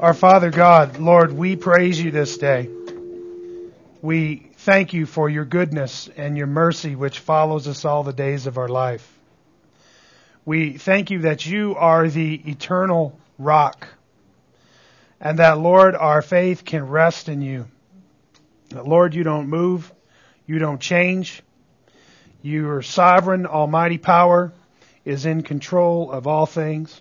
[0.00, 2.68] Our Father God, Lord, we praise you this day.
[4.02, 8.48] We thank you for your goodness and your mercy which follows us all the days
[8.48, 9.08] of our life.
[10.44, 13.86] We thank you that you are the eternal rock
[15.20, 17.66] and that, Lord, our faith can rest in you.
[18.70, 19.92] That, Lord, you don't move.
[20.44, 21.40] You don't change.
[22.42, 24.52] Your sovereign, almighty power
[25.04, 27.00] is in control of all things.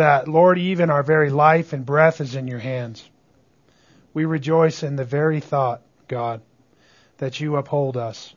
[0.00, 3.06] That, Lord, even our very life and breath is in your hands.
[4.14, 6.40] We rejoice in the very thought, God,
[7.18, 8.34] that you uphold us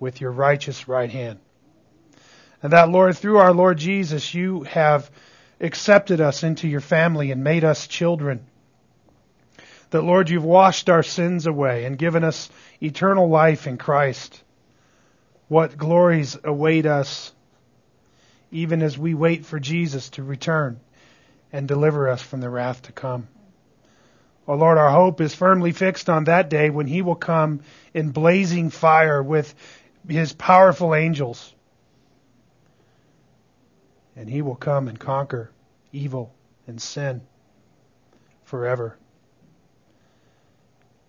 [0.00, 1.38] with your righteous right hand.
[2.60, 5.08] And that, Lord, through our Lord Jesus, you have
[5.60, 8.44] accepted us into your family and made us children.
[9.90, 12.50] That, Lord, you've washed our sins away and given us
[12.82, 14.42] eternal life in Christ.
[15.46, 17.32] What glories await us
[18.50, 20.80] even as we wait for Jesus to return
[21.52, 23.28] and deliver us from the wrath to come.
[24.48, 27.60] Oh Lord, our hope is firmly fixed on that day when He will come
[27.92, 29.54] in blazing fire with
[30.08, 31.52] His powerful angels.
[34.14, 35.50] And He will come and conquer
[35.92, 36.32] evil
[36.66, 37.22] and sin
[38.44, 38.96] forever.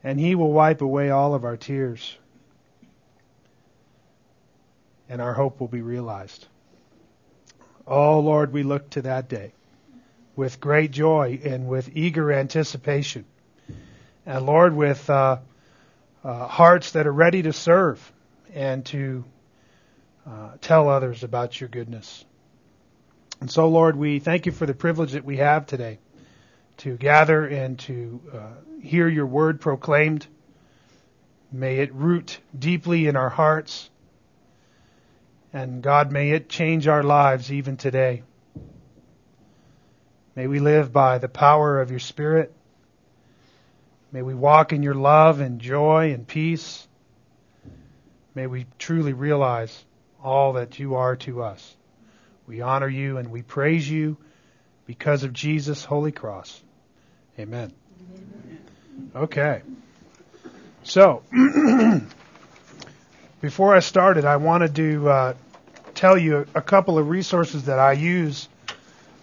[0.04, 2.18] And He will wipe away all of our tears.
[5.10, 6.48] And our hope will be realized.
[7.86, 9.54] Oh Lord, we look to that day
[10.38, 13.26] with great joy and with eager anticipation.
[14.26, 15.40] And Lord, with uh,
[16.24, 18.14] uh, hearts that are ready to serve
[18.54, 19.26] and to
[20.28, 22.24] uh, tell others about your goodness.
[23.42, 26.00] And so, Lord, we thank you for the privilege that we have today
[26.78, 28.38] to gather and to uh,
[28.82, 30.28] hear your word proclaimed.
[31.52, 33.90] May it root deeply in our hearts.
[35.52, 38.22] And God, may it change our lives even today.
[40.38, 42.54] May we live by the power of your Spirit.
[44.12, 46.88] May we walk in your love and joy and peace.
[48.36, 49.84] May we truly realize
[50.23, 51.76] all that you are to us.
[52.45, 54.16] We honor you and we praise you
[54.86, 56.61] because of Jesus' holy cross.
[57.40, 57.73] Amen.
[59.16, 59.64] Okay.
[60.84, 61.23] So,
[63.42, 65.34] before I started, I wanted to uh,
[65.95, 68.48] tell you a couple of resources that I use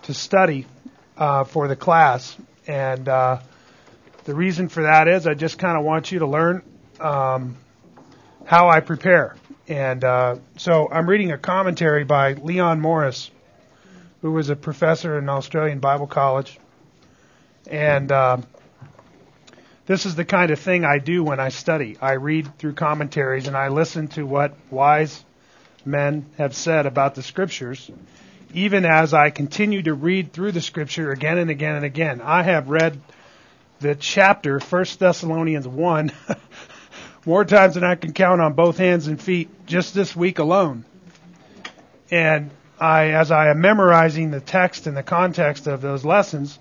[0.03, 0.67] to study
[1.16, 2.36] uh, for the class.
[2.66, 3.41] And uh,
[4.25, 6.62] the reason for that is I just kind of want you to learn
[7.00, 7.56] um,
[8.44, 9.36] how I prepare.
[9.69, 13.30] And uh, so I'm reading a commentary by Leon Morris,
[14.22, 16.58] who was a professor in Australian Bible College.
[17.70, 18.38] And uh,
[19.86, 21.96] this is the kind of thing I do when I study.
[22.00, 25.25] I read through commentaries and I listen to what wise
[25.84, 27.91] men have said about the scriptures
[28.54, 32.20] even as I continue to read through the scripture again and again and again.
[32.20, 33.00] I have read
[33.81, 36.12] the chapter, 1 Thessalonians 1,
[37.26, 40.84] more times than I can count on both hands and feet just this week alone.
[42.12, 46.59] And I, as I am memorizing the text and the context of those lessons,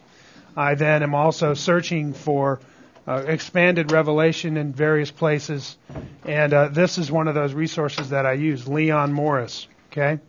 [0.57, 2.59] I then am also searching for
[3.07, 5.77] uh, expanded revelation in various places.
[6.25, 9.67] And uh, this is one of those resources that I use, Leon Morris.
[9.91, 10.19] Okay?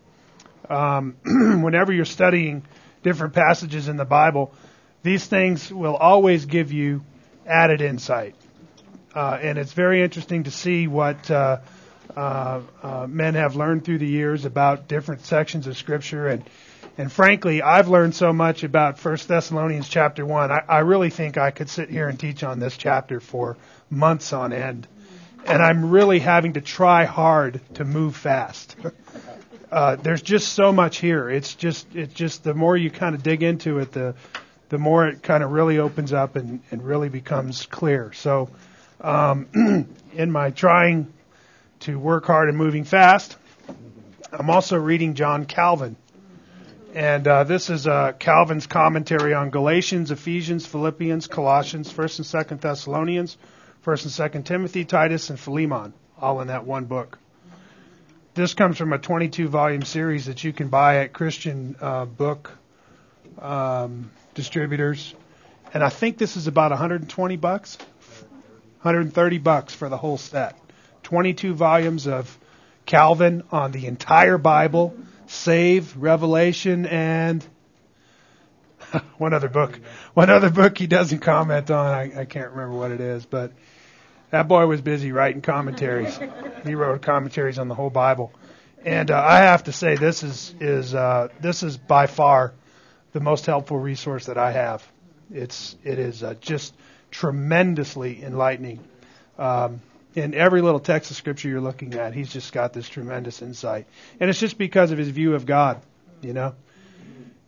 [0.69, 1.17] Um,
[1.63, 2.65] whenever you're studying
[3.03, 4.53] different passages in the Bible,
[5.03, 7.05] these things will always give you
[7.47, 8.35] added insight.
[9.15, 11.59] Uh, and it's very interesting to see what uh,
[12.17, 16.27] uh, uh, men have learned through the years about different sections of Scripture.
[16.29, 16.45] And,
[16.99, 20.51] and frankly, I've learned so much about First Thessalonians chapter one.
[20.51, 23.57] I, I really think I could sit here and teach on this chapter for
[23.91, 24.89] months on end.
[25.47, 28.77] And I'm really having to try hard to move fast.
[29.75, 31.29] uh, there's just so much here.
[31.29, 34.15] It's just it's just the more you kind of dig into it, the
[34.69, 38.13] the more it kind of really opens up and, and really becomes clear.
[38.13, 38.51] So,
[39.01, 39.49] um,
[40.13, 41.13] in my trying
[41.81, 43.37] to work hard and moving fast,
[44.31, 45.97] I'm also reading John Calvin.
[46.95, 52.61] And uh, this is uh, Calvin's commentary on Galatians, Ephesians, Philippians, Colossians, First and Second
[52.61, 53.37] Thessalonians,
[53.83, 57.19] First and Second Timothy, Titus, and Philemon, all in that one book
[58.35, 62.51] this comes from a 22 volume series that you can buy at Christian uh, book
[63.41, 65.15] um, distributors,
[65.73, 67.79] and I think this is about 120 bucks,
[68.83, 70.59] 130 bucks for the whole set.
[71.05, 72.39] 22 volumes of
[72.87, 74.97] Calvin on the entire Bible,
[75.27, 77.45] save, Revelation, and
[79.19, 79.79] one other book.
[80.15, 81.87] One other book he doesn't comment on.
[81.87, 83.53] I, I can't remember what it is, but
[84.31, 86.19] that boy was busy writing commentaries.
[86.65, 88.33] he wrote commentaries on the whole Bible,
[88.85, 92.53] and uh, I have to say this is is uh, this is by far
[93.13, 94.87] the most helpful resource that I have
[95.33, 96.75] It's it is uh, just
[97.11, 98.81] tremendously enlightening.
[99.39, 99.81] Um,
[100.15, 103.87] in every little text of scripture you're looking at, he's just got this tremendous insight,
[104.21, 105.81] and it's just because of his view of God,
[106.23, 106.55] you know.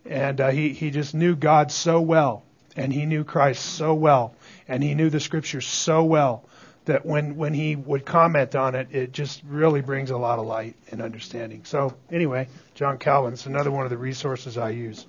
[0.05, 2.45] And uh, he he just knew God so well,
[2.77, 4.35] and he knew Christ so well,
[4.69, 6.45] and he knew the scriptures so well
[6.87, 10.47] that when when he would comment on it, it just really brings a lot of
[10.47, 11.65] light and understanding.
[11.65, 15.07] So anyway, John Calvin's another one of the resources I use,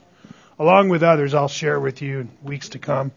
[0.60, 3.12] along with others I'll share with you in weeks to come.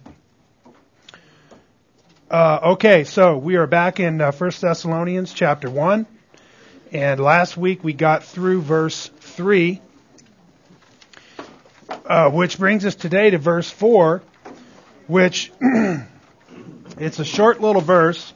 [2.31, 6.07] Uh, okay, so we are back in uh, 1 Thessalonians chapter 1.
[6.93, 9.81] And last week we got through verse 3,
[12.05, 14.23] uh, which brings us today to verse 4,
[15.09, 18.33] which it's a short little verse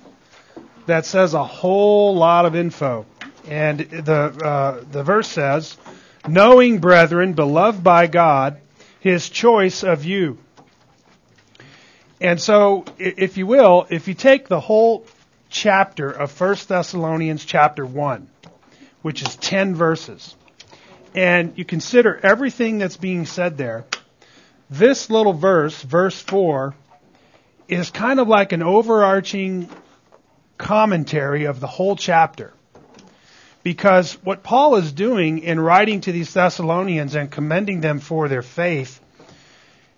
[0.87, 3.07] that says a whole lot of info.
[3.47, 5.77] And the, uh, the verse says,
[6.27, 8.59] Knowing, brethren, beloved by God,
[9.01, 10.39] his choice of you
[12.25, 15.05] and so, if you will, if you take the whole
[15.51, 18.29] chapter of 1 Thessalonians chapter 1,
[19.03, 20.35] which is 10 verses,
[21.15, 23.85] and you consider everything that's being said there,
[24.71, 26.75] this little verse, verse 4,
[27.69, 29.69] is kind of like an overarching
[30.59, 32.53] commentary of the whole chapter.
[33.63, 38.43] Because what Paul is doing in writing to these Thessalonians and commending them for their
[38.43, 39.01] faith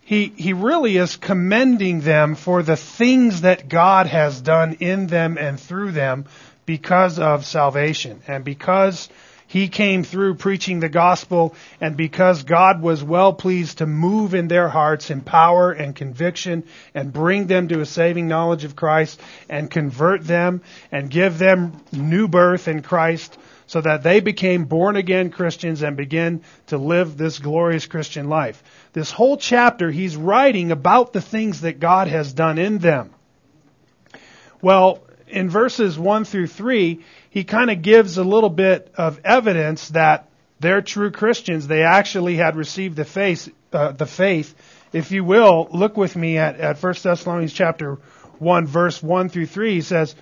[0.06, 5.36] he, he really is commending them for the things that God has done in them
[5.36, 6.26] and through them
[6.64, 9.08] because of salvation and because
[9.46, 14.48] he came through preaching the gospel and because God was well pleased to move in
[14.48, 16.64] their hearts in power and conviction
[16.94, 21.80] and bring them to a saving knowledge of Christ and convert them and give them
[21.92, 27.16] new birth in Christ so that they became born again Christians and begin to live
[27.16, 28.62] this glorious Christian life.
[28.92, 33.10] This whole chapter, he's writing about the things that God has done in them.
[34.62, 37.04] Well, in verses 1 through 3,
[37.36, 41.66] he kind of gives a little bit of evidence that they're true Christians.
[41.66, 44.54] They actually had received the faith, uh, the faith.
[44.94, 47.96] If you will, look with me at, at 1 Thessalonians chapter
[48.38, 49.74] 1, verse 1 through 3.
[49.74, 50.14] He says,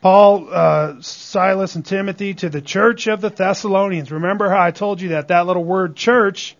[0.00, 4.12] Paul, uh, Silas, and Timothy to the church of the Thessalonians.
[4.12, 6.56] Remember how I told you that that little word church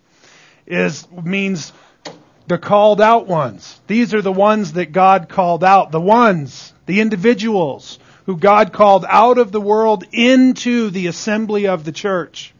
[0.66, 1.72] is means
[2.48, 3.80] the called out ones.
[3.86, 5.92] These are the ones that God called out.
[5.92, 11.84] The ones, the individuals who God called out of the world into the assembly of
[11.84, 12.54] the church.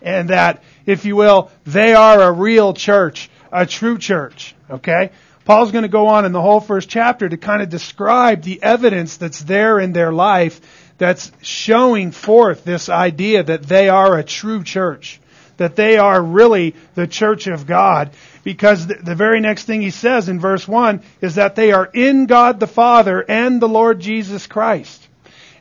[0.00, 4.54] And that, if you will, they are a real church, a true church.
[4.70, 5.10] Okay?
[5.44, 8.62] Paul's going to go on in the whole first chapter to kind of describe the
[8.62, 10.60] evidence that's there in their life
[10.98, 15.20] that's showing forth this idea that they are a true church,
[15.58, 18.10] that they are really the church of God.
[18.42, 22.26] Because the, very next thing he says in verse 1 is that they are in
[22.26, 25.06] God the Father and the Lord Jesus Christ.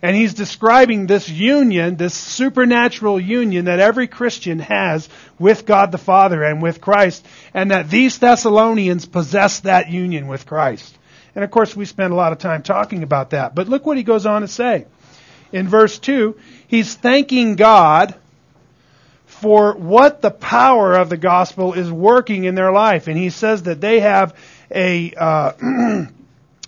[0.01, 5.09] And he's describing this union, this supernatural union that every Christian has
[5.39, 10.45] with God the Father and with Christ, and that these Thessalonians possess that union with
[10.45, 10.95] Christ.
[11.33, 13.55] And of course, we spend a lot of time talking about that.
[13.55, 14.85] But look what he goes on to say.
[15.51, 16.35] In verse 2,
[16.67, 18.15] he's thanking God
[19.41, 23.07] for what the power of the gospel is working in their life.
[23.07, 24.35] And he says that they have
[24.73, 25.51] a, uh,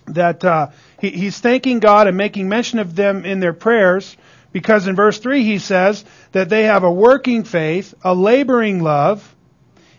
[0.06, 0.68] that, uh,
[1.00, 4.16] he, he's thanking God and making mention of them in their prayers
[4.52, 9.34] because in verse 3 he says that they have a working faith, a laboring love,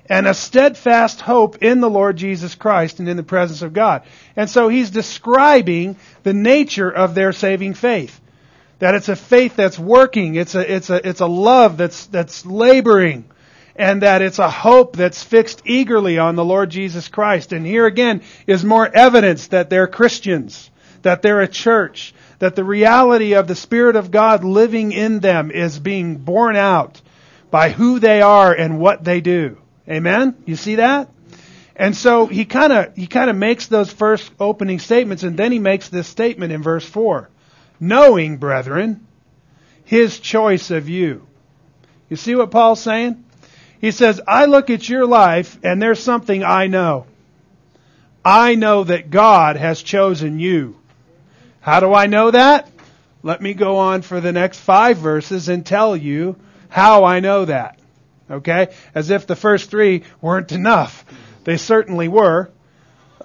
[0.05, 4.03] and a steadfast hope in the Lord Jesus Christ and in the presence of God.
[4.35, 8.20] And so he's describing the nature of their saving faith.
[8.81, 12.45] That it's a faith that's working, it's a, it's a, it's a love that's, that's
[12.45, 13.25] laboring,
[13.75, 17.53] and that it's a hope that's fixed eagerly on the Lord Jesus Christ.
[17.53, 20.71] And here again is more evidence that they're Christians
[21.01, 25.51] that they're a church, that the reality of the Spirit of God living in them
[25.51, 27.01] is being borne out
[27.49, 29.57] by who they are and what they do.
[29.89, 30.35] Amen?
[30.45, 31.09] You see that?
[31.75, 35.51] And so he kind of he kind of makes those first opening statements and then
[35.51, 37.29] he makes this statement in verse 4.
[37.83, 39.05] Knowing, brethren,
[39.83, 41.27] his choice of you.
[42.09, 43.23] You see what Paul's saying?
[43.81, 47.07] He says, I look at your life and there's something I know.
[48.23, 50.77] I know that God has chosen you.
[51.59, 52.69] How do I know that?
[53.23, 56.35] Let me go on for the next five verses and tell you
[56.69, 57.79] how I know that.
[58.29, 58.67] Okay?
[58.93, 61.03] As if the first three weren't enough.
[61.43, 62.51] They certainly were.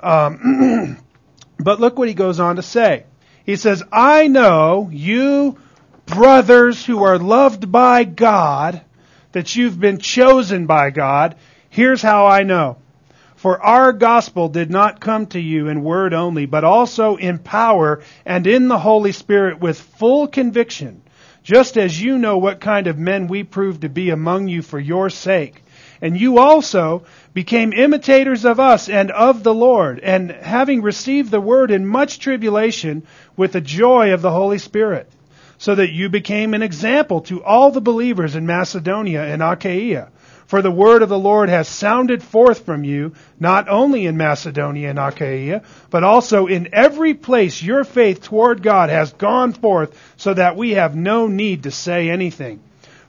[0.02, 0.98] Um,
[1.58, 3.04] but look what he goes on to say.
[3.46, 5.56] He says, I know you
[6.04, 8.82] brothers who are loved by God,
[9.30, 11.36] that you've been chosen by God.
[11.70, 12.78] Here's how I know.
[13.36, 18.02] For our gospel did not come to you in word only, but also in power
[18.24, 21.02] and in the Holy Spirit with full conviction,
[21.44, 24.80] just as you know what kind of men we proved to be among you for
[24.80, 25.62] your sake.
[26.00, 27.04] And you also
[27.36, 32.18] became imitators of us and of the Lord, and having received the word in much
[32.18, 33.02] tribulation
[33.36, 35.06] with the joy of the Holy Spirit,
[35.58, 40.08] so that you became an example to all the believers in Macedonia and Achaia.
[40.46, 44.88] For the word of the Lord has sounded forth from you, not only in Macedonia
[44.88, 50.32] and Achaia, but also in every place your faith toward God has gone forth, so
[50.32, 52.60] that we have no need to say anything.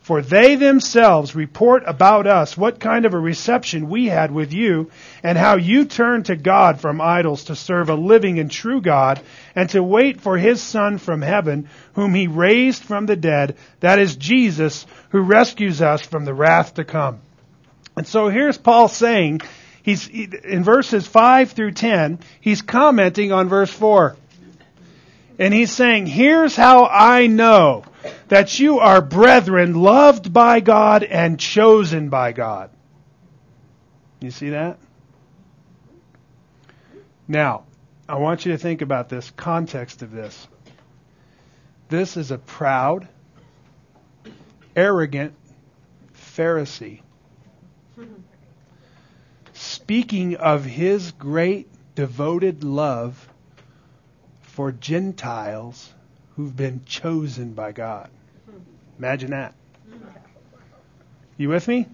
[0.07, 4.89] For they themselves report about us what kind of a reception we had with you,
[5.21, 9.19] and how you turned to God from idols to serve a living and true God,
[9.53, 13.99] and to wait for his Son from heaven, whom he raised from the dead, that
[13.99, 17.19] is Jesus, who rescues us from the wrath to come.
[17.97, 19.41] And so here's Paul saying,
[19.83, 24.15] he's, in verses 5 through 10, he's commenting on verse 4.
[25.37, 27.83] And he's saying, here's how I know
[28.27, 32.69] that you are brethren loved by God and chosen by God.
[34.19, 34.79] You see that?
[37.27, 37.63] Now,
[38.07, 40.47] I want you to think about this context of this.
[41.89, 43.07] This is a proud,
[44.75, 45.33] arrogant
[46.13, 47.01] Pharisee
[49.57, 53.29] speaking of his great devoted love
[54.41, 55.93] for Gentiles
[56.38, 58.10] who've been chosen by God.
[58.46, 58.58] Hmm.
[59.00, 59.56] Imagine that.
[59.89, 60.08] Hmm.
[61.36, 61.88] You with me?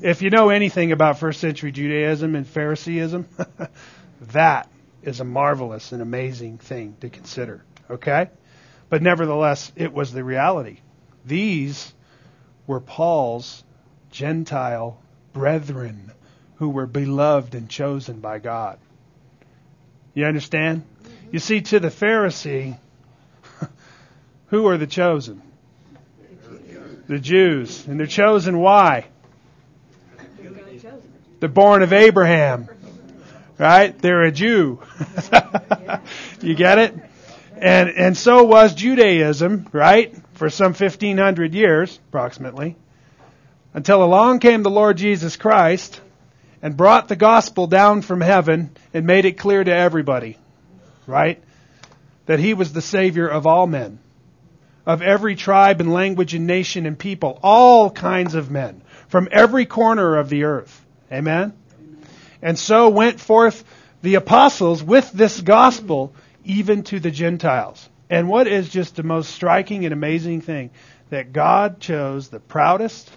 [0.00, 3.28] If you know anything about first century Judaism and Phariseeism,
[4.32, 4.70] that
[5.02, 7.62] is a marvelous and amazing thing to consider.
[7.90, 8.30] Okay?
[8.88, 10.78] But nevertheless, it was the reality.
[11.26, 11.92] These
[12.66, 13.62] were Paul's
[14.10, 15.00] Gentile
[15.32, 16.12] brethren
[16.56, 18.78] who were beloved and chosen by God.
[20.14, 20.82] You understand?
[20.82, 21.28] Mm-hmm.
[21.32, 22.78] You see, to the Pharisee,
[24.50, 25.42] who are the chosen?
[27.08, 27.86] The Jews.
[27.86, 29.06] And they're chosen why?
[31.40, 32.68] They're born of Abraham.
[33.58, 33.98] Right?
[33.98, 34.80] They're a Jew.
[36.42, 36.94] you get it?
[37.56, 40.14] And, and so was Judaism, right?
[40.34, 42.76] For some 1500 years, approximately.
[43.74, 46.00] Until along came the Lord Jesus Christ
[46.62, 50.38] and brought the gospel down from heaven and made it clear to everybody,
[51.06, 51.42] right?
[52.26, 53.98] That he was the Savior of all men,
[54.86, 59.66] of every tribe and language and nation and people, all kinds of men, from every
[59.66, 60.84] corner of the earth.
[61.12, 61.52] Amen?
[62.42, 63.64] And so went forth
[64.02, 67.88] the apostles with this gospel even to the Gentiles.
[68.08, 70.70] And what is just the most striking and amazing thing?
[71.10, 73.10] That God chose the proudest,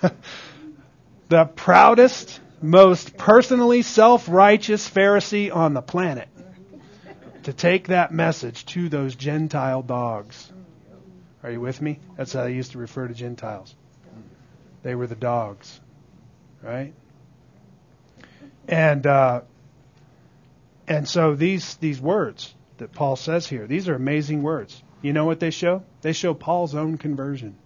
[1.28, 6.28] the proudest, most personally self-righteous Pharisee on the planet
[7.44, 10.52] to take that message to those Gentile dogs.
[11.42, 11.98] Are you with me?
[12.16, 13.74] That's how they used to refer to Gentiles.
[14.82, 15.80] They were the dogs,
[16.62, 16.92] right?
[18.68, 19.42] And uh,
[20.86, 24.82] and so these these words that Paul says here, these are amazing words.
[25.02, 25.82] You know what they show?
[26.00, 27.56] They show Paul's own conversion.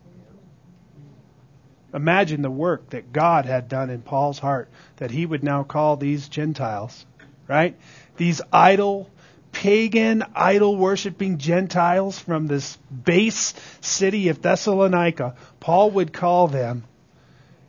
[1.94, 5.96] Imagine the work that God had done in Paul's heart that he would now call
[5.96, 7.06] these Gentiles,
[7.48, 7.76] right?
[8.16, 9.08] These idol,
[9.56, 15.34] pagan, idol worshiping Gentiles from this base city of Thessalonica.
[15.60, 16.84] Paul would call them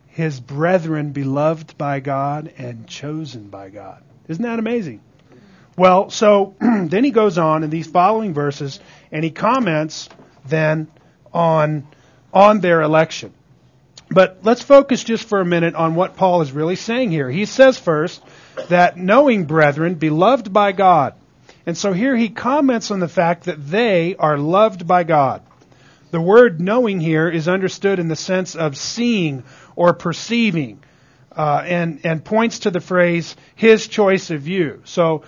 [0.08, 4.02] his brethren beloved by God and chosen by God.
[4.28, 5.00] Isn't that amazing?
[5.78, 8.80] Well, so then he goes on in these following verses
[9.10, 10.10] and he comments
[10.44, 10.88] then
[11.32, 11.86] on
[12.34, 13.32] on their election.
[14.10, 17.30] But let's focus just for a minute on what Paul is really saying here.
[17.30, 18.22] He says first
[18.68, 21.14] that knowing brethren, beloved by God.
[21.68, 25.42] And so here he comments on the fact that they are loved by God.
[26.10, 29.44] The word knowing here is understood in the sense of seeing
[29.76, 30.82] or perceiving,
[31.36, 35.24] uh, and and points to the phrase "His choice of you." So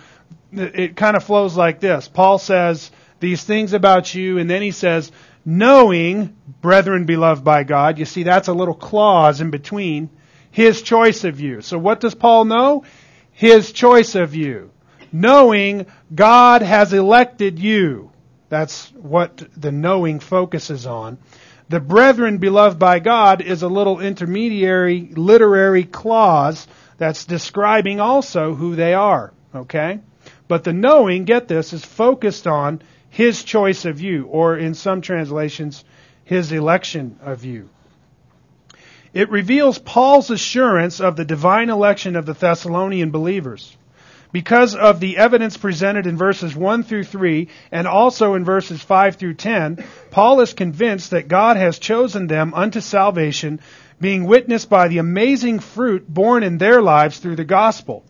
[0.51, 4.71] it kind of flows like this: Paul says these things about you, and then he
[4.71, 5.11] says,
[5.45, 7.99] knowing, brethren beloved by God.
[7.99, 10.09] You see, that's a little clause in between.
[10.49, 11.61] His choice of you.
[11.61, 12.83] So what does Paul know?
[13.31, 14.71] His choice of you.
[15.11, 18.11] Knowing God has elected you.
[18.49, 21.17] That's what the knowing focuses on.
[21.69, 28.75] The brethren beloved by God is a little intermediary literary clause that's describing also who
[28.75, 29.31] they are.
[29.55, 29.99] Okay?
[30.47, 35.01] But the knowing, get this, is focused on his choice of you, or in some
[35.01, 35.83] translations,
[36.25, 37.69] his election of you.
[39.13, 43.75] It reveals Paul's assurance of the divine election of the Thessalonian believers.
[44.31, 49.15] Because of the evidence presented in verses 1 through 3 and also in verses 5
[49.15, 53.59] through 10, Paul is convinced that God has chosen them unto salvation,
[53.99, 58.05] being witnessed by the amazing fruit born in their lives through the gospel.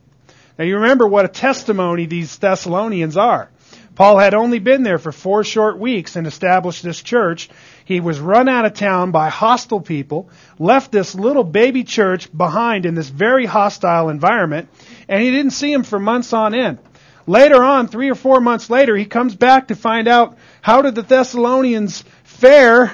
[0.59, 3.49] Now you remember what a testimony these Thessalonians are.
[3.95, 7.49] Paul had only been there for four short weeks and established this church.
[7.91, 12.85] He was run out of town by hostile people, left this little baby church behind
[12.85, 14.69] in this very hostile environment,
[15.07, 16.79] and he didn't see him for months on end.
[17.27, 20.95] Later on, three or four months later, he comes back to find out how did
[20.95, 22.91] the Thessalonians fare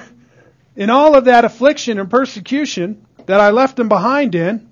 [0.74, 4.68] in all of that affliction and persecution that I left them behind in.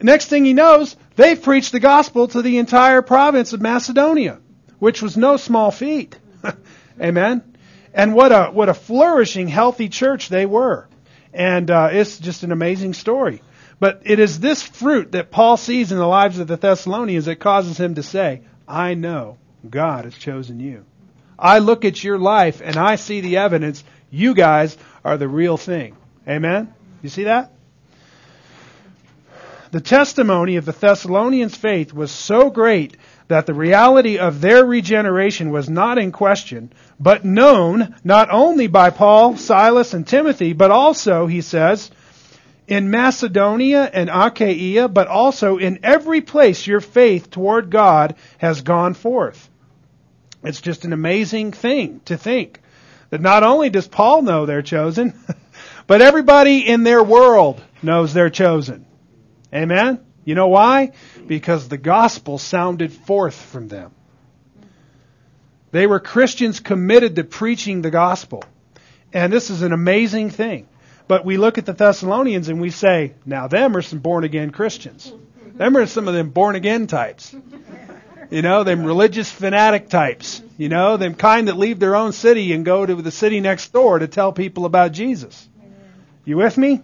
[0.00, 4.38] Next thing he knows, they've preached the gospel to the entire province of Macedonia
[4.82, 6.18] which was no small feat.
[7.00, 7.51] Amen.
[7.94, 10.88] And what a what a flourishing, healthy church they were.
[11.32, 13.42] And uh, it's just an amazing story.
[13.78, 17.36] But it is this fruit that Paul sees in the lives of the Thessalonians that
[17.36, 20.84] causes him to say, "I know God has chosen you.
[21.38, 23.82] I look at your life and I see the evidence.
[24.10, 25.96] You guys are the real thing."
[26.26, 26.72] Amen.
[27.02, 27.52] You see that?
[29.72, 32.96] The testimony of the Thessalonians' faith was so great
[33.28, 38.90] that the reality of their regeneration was not in question, but known not only by
[38.90, 41.90] Paul, Silas, and Timothy, but also, he says,
[42.66, 48.94] in Macedonia and Achaia, but also in every place your faith toward God has gone
[48.94, 49.48] forth.
[50.42, 52.60] It's just an amazing thing to think
[53.10, 55.14] that not only does Paul know they're chosen,
[55.86, 58.86] but everybody in their world knows they're chosen.
[59.54, 60.00] Amen?
[60.24, 60.92] You know why?
[61.26, 63.92] Because the gospel sounded forth from them.
[65.70, 68.44] They were Christians committed to preaching the gospel.
[69.12, 70.68] And this is an amazing thing.
[71.08, 74.50] But we look at the Thessalonians and we say, now them are some born again
[74.50, 75.12] Christians.
[75.54, 77.34] Them are some of them born again types.
[78.30, 80.42] You know, them religious fanatic types.
[80.56, 83.72] You know, them kind that leave their own city and go to the city next
[83.72, 85.48] door to tell people about Jesus.
[86.24, 86.80] You with me?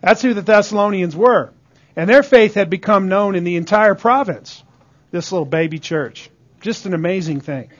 [0.00, 1.52] That's who the Thessalonians were.
[1.96, 4.62] And their faith had become known in the entire province.
[5.10, 6.30] This little baby church.
[6.60, 7.70] Just an amazing thing.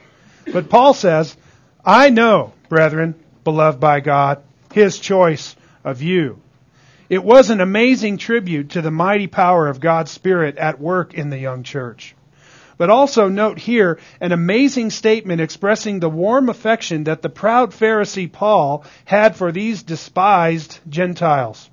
[0.51, 1.37] But Paul says,
[1.85, 4.41] I know, brethren, beloved by God,
[4.73, 6.41] his choice of you.
[7.09, 11.29] It was an amazing tribute to the mighty power of God's Spirit at work in
[11.29, 12.15] the young church.
[12.77, 18.31] But also note here an amazing statement expressing the warm affection that the proud Pharisee
[18.31, 21.69] Paul had for these despised Gentiles.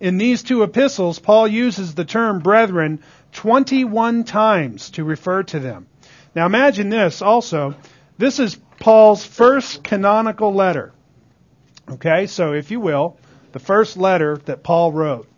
[0.00, 3.00] In these two epistles, Paul uses the term brethren
[3.32, 5.86] 21 times to refer to them.
[6.34, 7.74] Now imagine this also.
[8.16, 10.92] This is Paul's first canonical letter.
[11.90, 13.18] Okay, so if you will,
[13.52, 15.28] the first letter that Paul wrote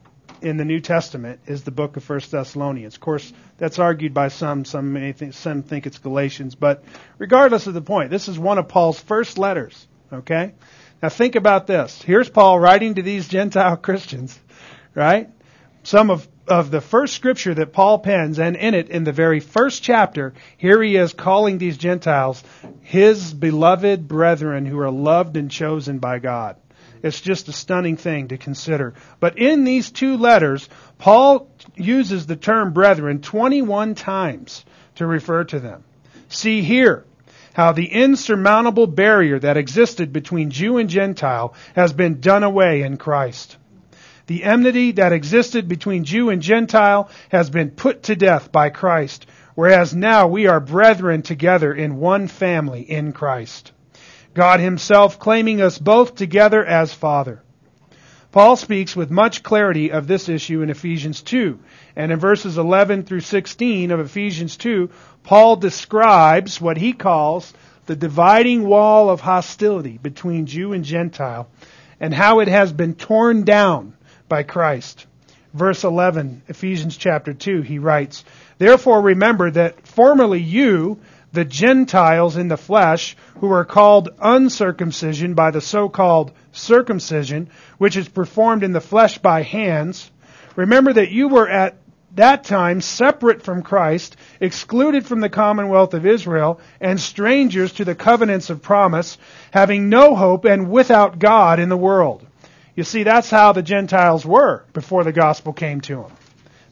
[0.43, 2.95] in the New Testament is the book of First Thessalonians.
[2.95, 4.65] Of course, that's argued by some.
[4.65, 6.85] Some may think, some think it's Galatians, but
[7.19, 9.87] regardless of the point, this is one of Paul's first letters.
[10.13, 10.53] Okay,
[11.03, 12.01] now think about this.
[12.01, 14.39] Here's Paul writing to these Gentile Christians,
[14.95, 15.29] right?
[15.83, 19.41] Some of, of the first scripture that Paul pens, and in it, in the very
[19.41, 22.45] first chapter, here he is calling these Gentiles
[22.83, 26.57] his beloved brethren who are loved and chosen by God.
[27.03, 28.95] It's just a stunning thing to consider.
[29.19, 34.65] But in these two letters, Paul uses the term brethren 21 times
[34.97, 35.83] to refer to them.
[36.29, 37.05] See here
[37.53, 42.97] how the insurmountable barrier that existed between Jew and Gentile has been done away in
[42.97, 43.57] Christ.
[44.27, 49.27] The enmity that existed between Jew and Gentile has been put to death by Christ,
[49.55, 53.73] whereas now we are brethren together in one family in Christ.
[54.35, 57.43] God himself claiming us both together as Father.
[58.33, 61.59] Paul speaks with much clarity of this issue in Ephesians 2.
[61.95, 64.89] And in verses 11 through 16 of Ephesians 2,
[65.25, 67.53] Paul describes what he calls
[67.87, 71.49] the dividing wall of hostility between Jew and Gentile
[72.01, 73.95] and how it has been torn down
[74.29, 75.07] by Christ.
[75.55, 78.25] Verse 11, Ephesians chapter 2, he writes,
[78.59, 80.99] Therefore remember that formerly you,
[81.33, 88.09] the Gentiles in the flesh, who are called uncircumcision by the so-called circumcision, which is
[88.09, 90.11] performed in the flesh by hands,
[90.57, 91.77] remember that you were at
[92.15, 97.95] that time separate from Christ, excluded from the commonwealth of Israel, and strangers to the
[97.95, 99.19] covenants of promise,
[99.51, 102.27] having no hope and without God in the world.
[102.75, 106.13] You see, that's how the Gentiles were before the gospel came to them.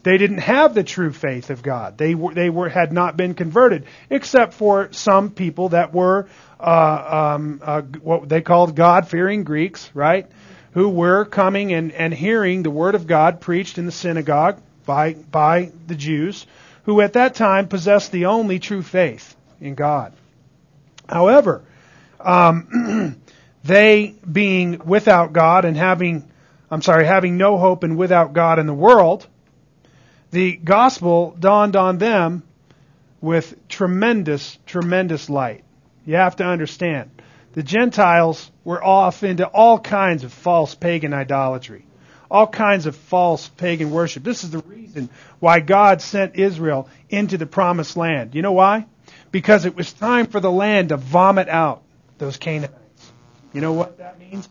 [0.03, 1.99] They didn't have the true faith of God.
[1.99, 6.27] They were, they were had not been converted, except for some people that were
[6.59, 10.27] uh, um, uh, what they called God-fearing Greeks, right?
[10.73, 15.15] who were coming and, and hearing the word of God preached in the synagogue by,
[15.15, 16.47] by the Jews,
[16.85, 20.13] who at that time possessed the only true faith in God.
[21.09, 21.63] However,
[22.19, 23.21] um,
[23.65, 26.29] they being without God and having,
[26.71, 29.27] I'm sorry, having no hope and without God in the world,
[30.31, 32.45] the gospel dawned on them
[33.21, 35.65] with tremendous, tremendous light.
[36.07, 37.11] You have to understand.
[37.53, 41.85] The Gentiles were off into all kinds of false pagan idolatry,
[42.31, 44.23] all kinds of false pagan worship.
[44.23, 45.09] This is the reason
[45.41, 48.35] why God sent Israel into the promised land.
[48.35, 48.87] You know why?
[49.33, 51.83] Because it was time for the land to vomit out
[52.19, 53.13] those Canaanites.
[53.53, 54.49] You know what that means?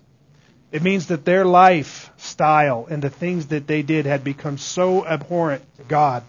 [0.72, 5.64] It means that their lifestyle and the things that they did had become so abhorrent
[5.78, 6.24] to God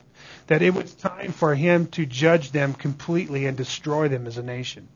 [0.47, 4.43] that it was time for Him to judge them completely and destroy them as a
[4.43, 4.89] nation.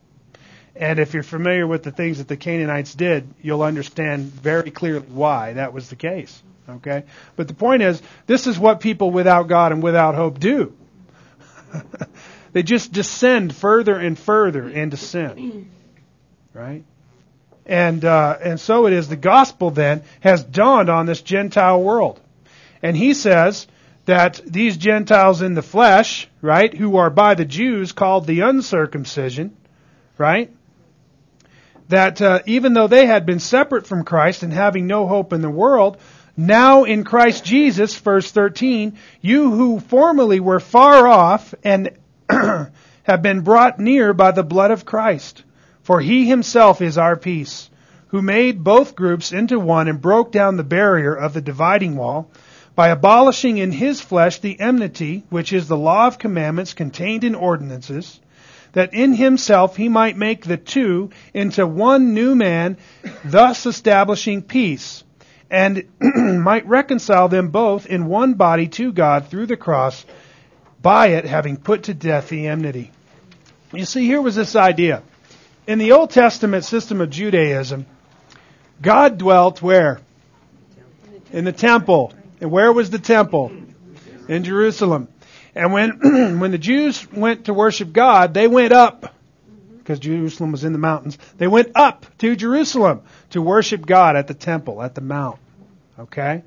[0.77, 5.07] And if you're familiar with the things that the Canaanites did, you'll understand very clearly
[5.07, 6.43] why that was the case.
[6.69, 7.05] Okay?
[7.37, 10.75] But the point is, this is what people without God and without hope do.
[12.53, 15.71] they just descend further and further into sin.
[16.53, 16.85] Right?
[17.67, 22.21] And, uh, and so it is the gospel then has dawned on this Gentile world.
[22.83, 23.67] And he says
[24.05, 29.57] that these Gentiles in the flesh, right, who are by the Jews called the uncircumcision,
[30.19, 30.51] right,
[31.89, 35.43] that uh, even though they had been separate from Christ and having no hope in
[35.43, 35.99] the world,
[36.37, 41.91] now in Christ Jesus, verse 13, you who formerly were far off and
[42.29, 45.45] have been brought near by the blood of Christ.
[45.83, 47.69] For he himself is our peace,
[48.09, 52.31] who made both groups into one and broke down the barrier of the dividing wall
[52.75, 57.35] by abolishing in his flesh the enmity, which is the law of commandments contained in
[57.35, 58.19] ordinances,
[58.75, 62.77] that in himself he might make the two into one new man,
[63.25, 65.03] thus establishing peace,
[65.51, 70.05] and might reconcile them both in one body to God through the cross,
[70.81, 72.93] by it having put to death the enmity.
[73.73, 75.03] You see, here was this idea
[75.67, 77.87] in the Old Testament system of Judaism,
[78.81, 80.01] God dwelt where?
[81.33, 82.13] In the temple.
[82.41, 83.53] And where was the temple?
[84.29, 85.09] In Jerusalem.
[85.55, 85.91] And when
[86.41, 89.15] when the Jews went to worship God, they went up
[89.79, 91.19] because Jerusalem was in the mountains.
[91.37, 95.39] They went up to Jerusalem to worship God at the temple, at the mount.
[95.99, 96.43] Okay?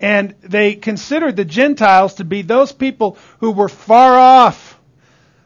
[0.00, 4.76] And they considered the Gentiles to be those people who were far off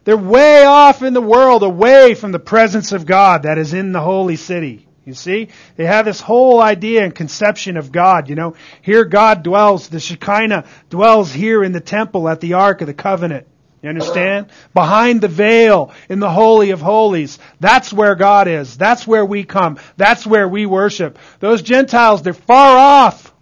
[0.05, 3.93] they're way off in the world, away from the presence of God that is in
[3.93, 4.87] the holy city.
[5.05, 5.49] You see?
[5.77, 8.55] They have this whole idea and conception of God, you know.
[8.83, 12.95] Here God dwells, the Shekinah dwells here in the temple at the Ark of the
[12.95, 13.47] Covenant.
[13.83, 14.51] You understand?
[14.75, 17.39] Behind the veil in the Holy of Holies.
[17.61, 18.77] That's where God is.
[18.77, 19.79] That's where we come.
[19.97, 21.19] That's where we worship.
[21.39, 23.35] Those Gentiles, they're far off.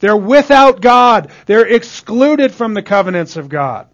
[0.00, 1.30] They're without God.
[1.44, 3.86] They're excluded from the covenants of God.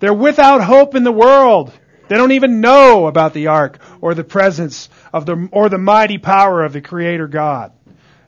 [0.00, 1.72] They're without hope in the world.
[2.08, 6.18] They don't even know about the ark or the presence of the, or the mighty
[6.18, 7.72] power of the Creator God.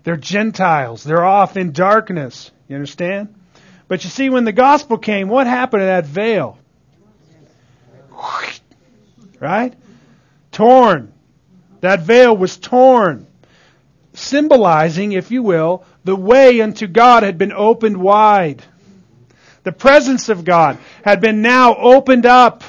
[0.02, 1.02] They're Gentiles.
[1.02, 2.50] They're off in darkness.
[2.68, 3.34] You understand?
[3.88, 6.58] But you see, when the gospel came, what happened to that veil?
[9.40, 9.74] Right?
[10.52, 11.12] Torn.
[11.80, 13.26] That veil was torn.
[14.14, 18.62] Symbolizing, if you will, the way unto God had been opened wide.
[19.64, 22.64] The presence of God had been now opened up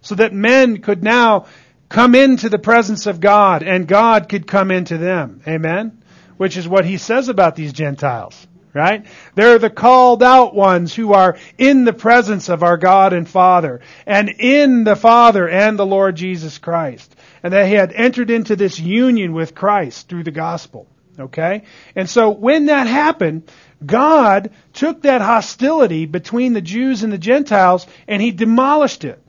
[0.00, 1.46] so that men could now
[1.88, 5.42] come into the presence of God and God could come into them.
[5.46, 6.02] Amen?
[6.36, 8.46] Which is what he says about these Gentiles.
[8.72, 9.04] Right?
[9.34, 13.80] They're the called out ones who are in the presence of our God and Father
[14.06, 17.14] and in the Father and the Lord Jesus Christ.
[17.42, 20.86] And that he had entered into this union with Christ through the gospel.
[21.18, 21.64] Okay?
[21.96, 23.50] And so when that happened,
[23.84, 29.20] God took that hostility between the Jews and the Gentiles and he demolished it,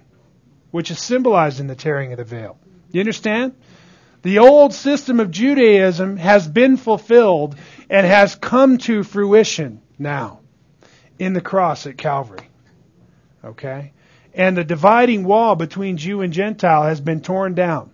[0.71, 2.57] which is symbolized in the tearing of the veil.
[2.91, 3.53] You understand?
[4.23, 7.55] The old system of Judaism has been fulfilled
[7.89, 10.39] and has come to fruition now
[11.17, 12.47] in the cross at Calvary.
[13.43, 13.93] Okay?
[14.33, 17.91] And the dividing wall between Jew and Gentile has been torn down.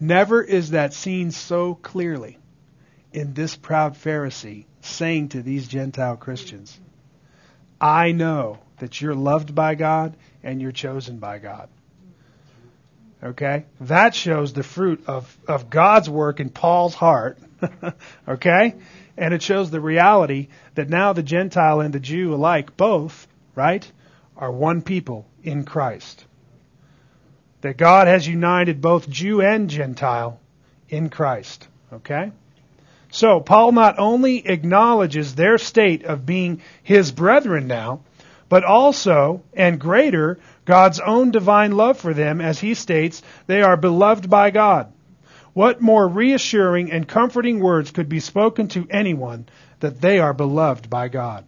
[0.00, 2.38] Never is that seen so clearly
[3.12, 6.78] in this proud Pharisee saying to these Gentile Christians,
[7.80, 11.68] I know that you're loved by God and you're chosen by God.
[13.22, 13.64] Okay?
[13.80, 17.38] That shows the fruit of, of God's work in Paul's heart.
[18.28, 18.74] okay?
[19.16, 23.90] And it shows the reality that now the Gentile and the Jew alike, both, right,
[24.36, 26.24] are one people in Christ.
[27.62, 30.38] That God has united both Jew and Gentile
[30.90, 31.66] in Christ.
[31.92, 32.30] Okay?
[33.10, 38.00] So Paul not only acknowledges their state of being his brethren now,
[38.54, 43.76] but also, and greater, God's own divine love for them as he states they are
[43.76, 44.92] beloved by God.
[45.54, 49.48] What more reassuring and comforting words could be spoken to anyone
[49.80, 51.44] that they are beloved by God?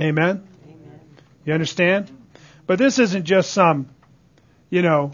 [0.00, 0.46] Amen?
[0.64, 1.00] Amen.
[1.44, 2.16] You understand?
[2.64, 3.88] But this isn't just some,
[4.68, 5.10] you know,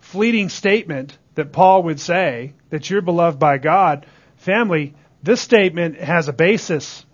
[0.00, 4.04] fleeting statement that Paul would say that you're beloved by God.
[4.36, 7.06] Family, this statement has a basis.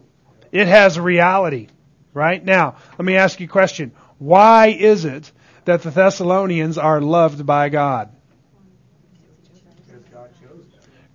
[0.50, 1.68] It has a reality.
[2.18, 2.44] Right?
[2.44, 3.92] Now, let me ask you a question.
[4.18, 5.30] Why is it
[5.66, 8.10] that the Thessalonians are loved by God?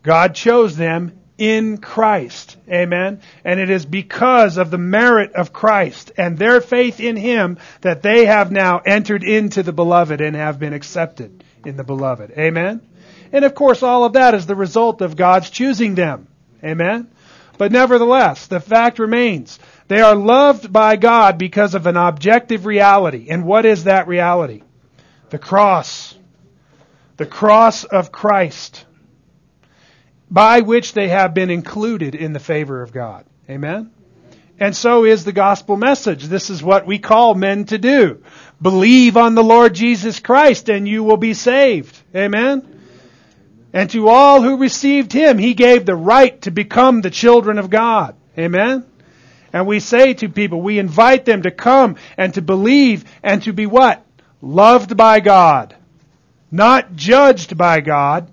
[0.02, 2.56] God chose them in Christ.
[2.70, 3.20] Amen.
[3.44, 8.02] And it is because of the merit of Christ and their faith in Him that
[8.02, 12.32] they have now entered into the beloved and have been accepted in the beloved.
[12.38, 12.80] Amen.
[13.34, 16.30] And of course, all of that is the result of God's choosing them.
[16.63, 17.10] Amen.
[17.58, 19.60] But nevertheless, the fact remains.
[19.88, 23.28] They are loved by God because of an objective reality.
[23.30, 24.63] And what is that reality?
[25.30, 26.15] The cross.
[27.17, 28.86] The cross of Christ
[30.34, 33.24] by which they have been included in the favor of God.
[33.48, 33.91] Amen?
[34.60, 36.24] And so is the gospel message.
[36.24, 38.24] This is what we call men to do.
[38.60, 41.96] Believe on the Lord Jesus Christ and you will be saved.
[42.15, 42.82] Amen?
[43.74, 47.69] And to all who received him, he gave the right to become the children of
[47.69, 48.15] God.
[48.36, 48.86] Amen?
[49.54, 53.54] And we say to people, we invite them to come and to believe and to
[53.54, 54.04] be what?
[54.42, 55.76] Loved by God.
[56.52, 58.30] Not judged by God,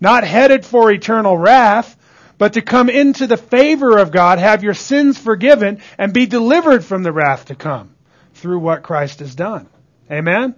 [0.00, 1.96] not headed for eternal wrath,
[2.38, 6.84] but to come into the favor of God, have your sins forgiven, and be delivered
[6.84, 7.94] from the wrath to come
[8.34, 9.68] through what Christ has done.
[10.10, 10.54] Amen?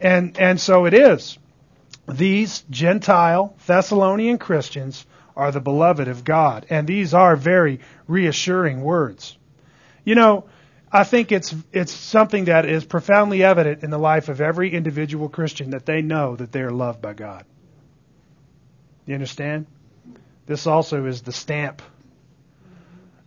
[0.00, 1.36] And, and so it is.
[2.08, 5.04] These Gentile Thessalonian Christians
[5.38, 6.66] are the beloved of God.
[6.68, 9.38] And these are very reassuring words.
[10.04, 10.46] You know,
[10.90, 15.28] I think it's, it's something that is profoundly evident in the life of every individual
[15.28, 17.44] Christian that they know that they are loved by God.
[19.06, 19.66] You understand?
[20.46, 21.82] This also is the stamp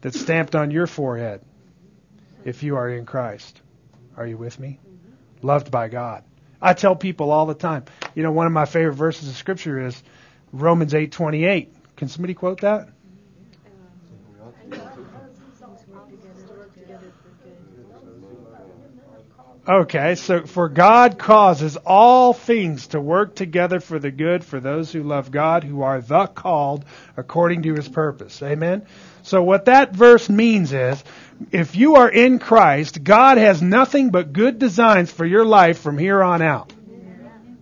[0.02, 1.42] that's stamped on your forehead
[2.44, 3.62] if you are in Christ.
[4.18, 4.80] Are you with me?
[5.42, 6.24] Loved by God.
[6.62, 7.86] I tell people all the time.
[8.16, 10.04] You know, one of my favorite verses of scripture is
[10.52, 11.70] Romans 8:28.
[11.96, 12.90] Can somebody quote that?
[19.68, 24.92] Okay, so for God causes all things to work together for the good for those
[24.92, 26.84] who love God, who are the called
[27.16, 28.42] according to his purpose.
[28.42, 28.88] Amen?
[29.22, 31.04] So what that verse means is,
[31.52, 36.00] if you are in Christ, God has nothing but good designs for your life from
[36.00, 36.74] here on out.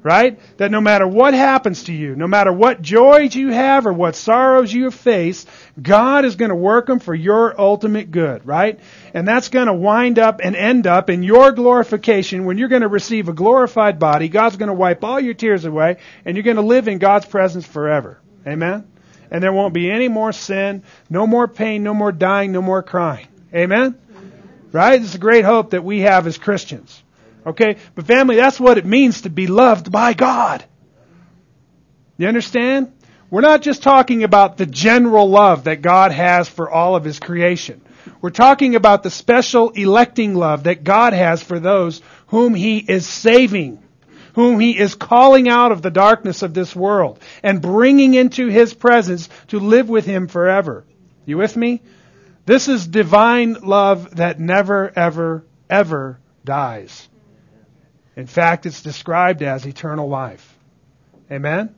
[0.02, 0.40] Right?
[0.58, 4.16] That no matter what happens to you, no matter what joys you have or what
[4.16, 5.46] sorrows you face,
[5.82, 8.80] God is going to work them for your ultimate good, right?
[9.14, 12.82] And that's going to wind up and end up in your glorification when you're going
[12.82, 14.30] to receive a glorified body.
[14.30, 17.26] God's going to wipe all your tears away and you're going to live in God's
[17.26, 18.22] presence forever.
[18.48, 18.88] Amen?
[19.32, 22.82] And there won't be any more sin, no more pain, no more dying, no more
[22.82, 23.28] crying.
[23.54, 24.00] Amen?
[24.72, 25.02] Right?
[25.02, 27.04] It's a great hope that we have as Christians.
[27.50, 27.78] Okay?
[27.96, 30.64] But family, that's what it means to be loved by God.
[32.18, 32.94] You understand?
[33.30, 37.20] We're not just talking about the general love that God has for all of His
[37.20, 37.82] creation.
[38.22, 43.08] We're talking about the special electing love that God has for those whom He is
[43.08, 43.84] saving,
[44.34, 48.74] whom He is calling out of the darkness of this world and bringing into His
[48.74, 50.86] presence to live with Him forever.
[51.26, 51.82] You with me?
[52.46, 57.08] This is divine love that never, ever, ever dies.
[58.16, 60.58] In fact, it's described as eternal life.
[61.32, 61.74] Amen?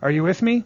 [0.00, 0.64] Are you with me?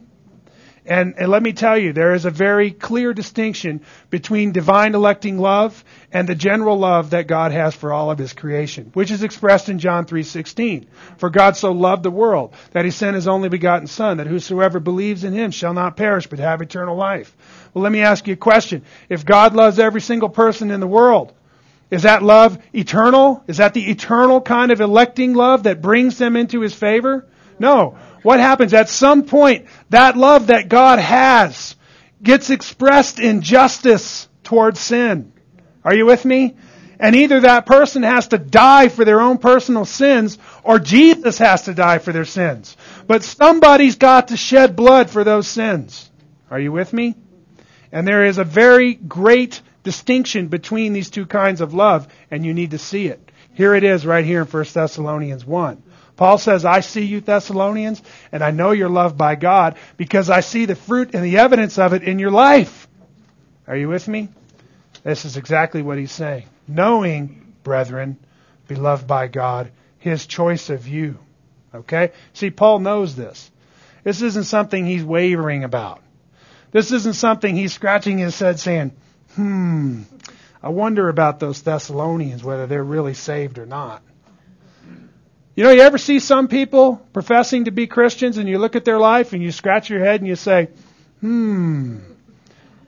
[0.88, 5.36] And, and, let me tell you, there is a very clear distinction between divine electing
[5.36, 9.24] love and the general love that God has for all of His creation, which is
[9.24, 10.86] expressed in John 3:16.
[11.16, 14.78] For God so loved the world that He sent His only begotten Son, that whosoever
[14.78, 17.36] believes in Him shall not perish but have eternal life.
[17.74, 20.86] Well, let me ask you a question: If God loves every single person in the
[20.86, 21.32] world,
[21.90, 23.44] is that love eternal?
[23.46, 27.26] Is that the eternal kind of electing love that brings them into His favor?
[27.58, 27.96] No.
[28.22, 28.74] What happens?
[28.74, 31.76] At some point, that love that God has
[32.22, 35.32] gets expressed in justice towards sin.
[35.84, 36.56] Are you with me?
[36.98, 41.62] And either that person has to die for their own personal sins or Jesus has
[41.64, 42.76] to die for their sins.
[43.06, 46.10] But somebody's got to shed blood for those sins.
[46.50, 47.14] Are you with me?
[47.92, 52.52] And there is a very great distinction between these two kinds of love, and you
[52.52, 53.30] need to see it.
[53.54, 55.80] Here it is right here in 1 Thessalonians 1.
[56.16, 60.40] Paul says, I see you Thessalonians, and I know you're loved by God because I
[60.40, 62.88] see the fruit and the evidence of it in your life.
[63.68, 64.28] Are you with me?
[65.04, 66.46] This is exactly what he's saying.
[66.66, 68.18] Knowing, brethren,
[68.66, 69.70] beloved by God,
[70.00, 71.16] his choice of you.
[71.72, 72.10] Okay?
[72.32, 73.52] See, Paul knows this.
[74.02, 76.02] This isn't something he's wavering about.
[76.72, 78.90] This isn't something he's scratching his head saying,
[79.36, 80.02] hmm,
[80.62, 84.02] I wonder about those Thessalonians, whether they're really saved or not.
[85.54, 88.84] You know, you ever see some people professing to be Christians and you look at
[88.84, 90.68] their life and you scratch your head and you say,
[91.20, 91.98] hmm,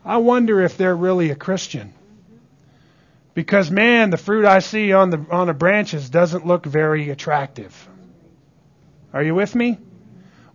[0.05, 1.95] I wonder if they're really a Christian.
[3.33, 7.89] Because man, the fruit I see on the on the branches doesn't look very attractive.
[9.13, 9.79] Are you with me?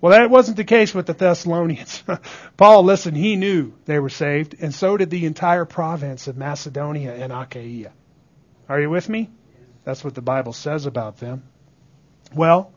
[0.03, 2.03] Well, that wasn't the case with the Thessalonians.
[2.57, 7.15] Paul, listen, he knew they were saved, and so did the entire province of Macedonia
[7.15, 7.93] and Achaia.
[8.67, 9.29] Are you with me?
[9.85, 11.43] That's what the Bible says about them.
[12.35, 12.73] Well,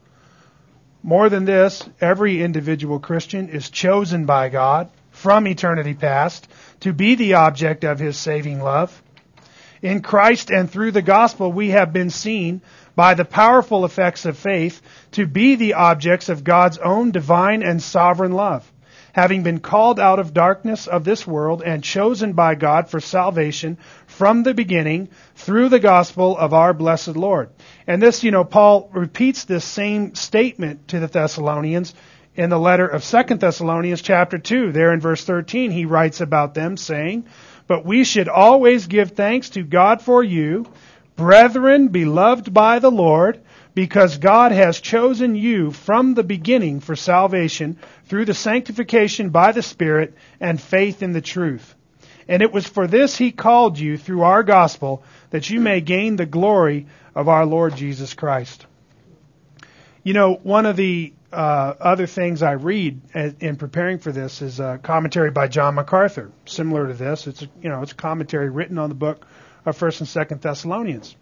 [1.02, 6.46] more than this, every individual Christian is chosen by God from eternity past
[6.82, 9.02] to be the object of His saving love.
[9.82, 12.62] In Christ and through the gospel, we have been seen
[12.96, 14.82] by the powerful effects of faith
[15.12, 18.72] to be the objects of God's own divine and sovereign love
[19.16, 23.78] having been called out of darkness of this world and chosen by God for salvation
[24.06, 27.48] from the beginning through the gospel of our blessed Lord.
[27.86, 31.94] And this, you know, Paul repeats this same statement to the Thessalonians
[32.34, 34.72] in the letter of Second Thessalonians chapter 2.
[34.72, 37.24] There in verse 13, he writes about them saying,
[37.66, 40.66] But we should always give thanks to God for you,
[41.16, 43.40] brethren beloved by the Lord,
[43.74, 49.62] because God has chosen you from the beginning for salvation through the sanctification by the
[49.62, 51.74] Spirit and faith in the truth.
[52.28, 56.16] And it was for this he called you through our gospel that you may gain
[56.16, 58.66] the glory of our Lord Jesus Christ.
[60.02, 63.00] You know, one of the uh, other things I read
[63.40, 67.26] in preparing for this is a commentary by John MacArthur, similar to this.
[67.26, 69.26] It's you know it's a commentary written on the book
[69.66, 71.16] of First and Second Thessalonians.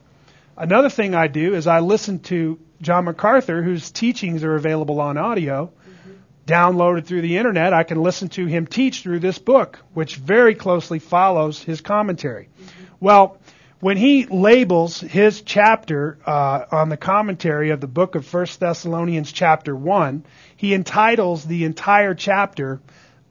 [0.56, 5.16] Another thing I do is I listen to John MacArthur, whose teachings are available on
[5.16, 6.12] audio, mm-hmm.
[6.46, 7.72] downloaded through the internet.
[7.72, 12.48] I can listen to him teach through this book, which very closely follows his commentary.
[12.48, 12.84] Mm-hmm.
[13.00, 13.38] Well,
[13.80, 19.32] when he labels his chapter uh, on the commentary of the book of First Thessalonians
[19.32, 20.24] chapter one,
[20.56, 22.80] he entitles the entire chapter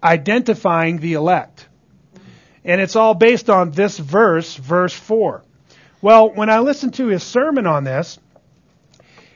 [0.03, 1.67] "Identifying the Elect,"
[2.65, 5.43] and it's all based on this verse, verse four.
[6.01, 8.19] Well, when I listened to his sermon on this,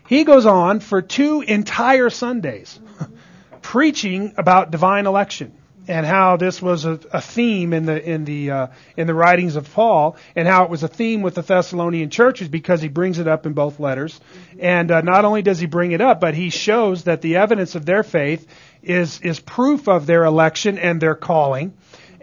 [0.07, 2.79] he goes on for two entire Sundays
[3.61, 5.53] preaching about divine election
[5.87, 9.55] and how this was a, a theme in the in the uh, in the writings
[9.55, 13.19] of Paul, and how it was a theme with the Thessalonian churches because he brings
[13.19, 14.19] it up in both letters.
[14.59, 17.75] And uh, not only does he bring it up, but he shows that the evidence
[17.75, 18.47] of their faith
[18.83, 21.73] is is proof of their election and their calling,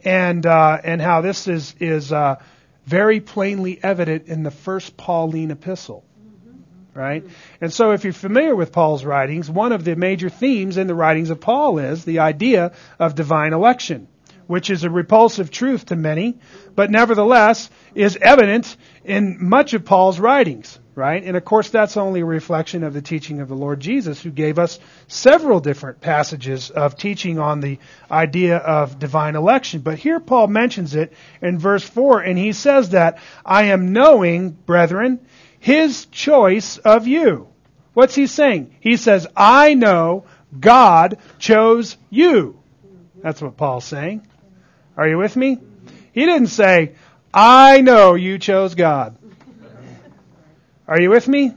[0.04, 2.36] and uh, and how this is is uh,
[2.84, 6.04] very plainly evident in the first Pauline epistle.
[6.94, 7.24] Right?
[7.60, 10.94] And so if you're familiar with Paul's writings, one of the major themes in the
[10.94, 14.06] writings of Paul is the idea of divine election,
[14.46, 16.38] which is a repulsive truth to many,
[16.74, 21.24] but nevertheless is evident in much of Paul's writings right?
[21.24, 24.30] And of course, that's only a reflection of the teaching of the Lord Jesus, who
[24.30, 27.78] gave us several different passages of teaching on the
[28.10, 29.80] idea of divine election.
[29.80, 34.50] But here Paul mentions it in verse 4, and he says that, I am knowing,
[34.50, 35.20] brethren,
[35.58, 37.48] his choice of you.
[37.94, 38.74] What's he saying?
[38.80, 40.24] He says, I know
[40.58, 42.60] God chose you.
[43.22, 44.26] That's what Paul's saying.
[44.96, 45.58] Are you with me?
[46.14, 46.94] He didn't say,
[47.34, 49.18] I know you chose God.
[50.86, 51.52] Are you with me?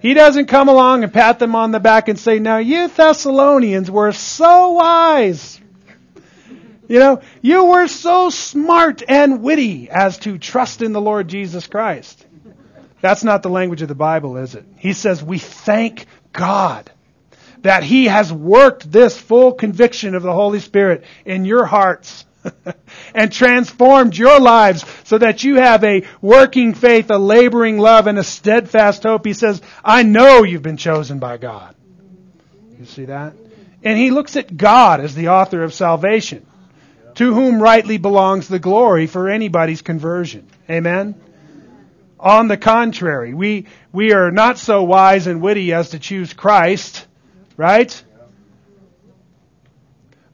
[0.00, 3.90] He doesn't come along and pat them on the back and say, now you Thessalonians
[3.90, 5.60] were so wise.
[6.86, 11.66] You know, you were so smart and witty as to trust in the Lord Jesus
[11.66, 12.24] Christ.
[13.00, 14.64] That's not the language of the Bible, is it?
[14.76, 16.88] He says, we thank God
[17.62, 22.24] that He has worked this full conviction of the Holy Spirit in your hearts
[23.14, 28.18] and transformed your lives so that you have a working faith, a laboring love, and
[28.18, 29.26] a steadfast hope.
[29.26, 31.74] He says, I know you've been chosen by God.
[32.78, 33.34] You see that?
[33.82, 36.46] And he looks at God as the author of salvation,
[37.14, 40.46] to whom rightly belongs the glory for anybody's conversion.
[40.68, 41.14] Amen?
[42.20, 47.06] On the contrary, we, we are not so wise and witty as to choose Christ,
[47.56, 48.02] right?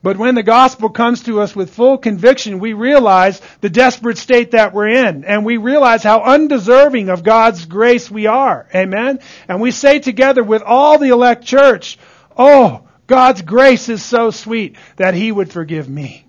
[0.05, 4.51] But when the gospel comes to us with full conviction, we realize the desperate state
[4.51, 5.25] that we're in.
[5.25, 8.67] And we realize how undeserving of God's grace we are.
[8.75, 9.17] Amen?
[9.47, 11.97] And we say together with all the elect church,
[12.37, 16.27] Oh, God's grace is so sweet that He would forgive me.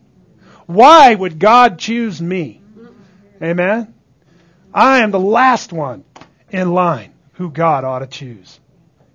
[0.64, 2.62] Why would God choose me?
[3.42, 3.92] Amen?
[4.72, 6.02] I am the last one
[6.48, 8.58] in line who God ought to choose.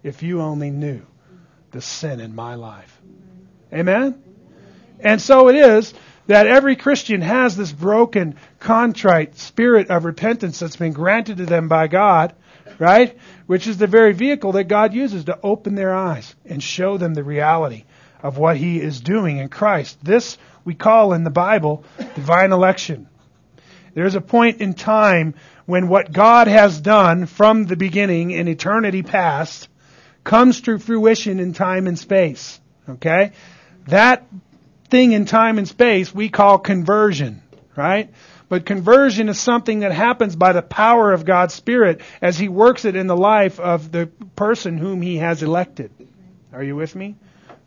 [0.03, 1.01] If you only knew
[1.72, 3.01] the sin in my life.
[3.74, 4.22] Amen?
[5.04, 5.93] And so it is
[6.28, 11.68] that every Christian has this broken, contrite spirit of repentance that's been granted to them
[11.68, 12.34] by God,
[12.80, 13.18] right?
[13.47, 17.14] Which is the very vehicle that God uses to open their eyes and show them
[17.14, 17.86] the reality
[18.22, 19.97] of what He is doing in Christ.
[20.04, 21.84] This we call in the Bible
[22.16, 23.08] divine election.
[23.93, 25.34] There's a point in time
[25.66, 29.68] when what God has done from the beginning in eternity past
[30.24, 32.60] comes to fruition in time and space.
[32.88, 33.32] Okay?
[33.88, 34.26] That
[34.92, 37.42] thing in time and space we call conversion,
[37.76, 38.12] right?
[38.50, 42.84] But conversion is something that happens by the power of God's Spirit as He works
[42.84, 45.92] it in the life of the person whom He has elected.
[46.52, 47.16] Are you with me?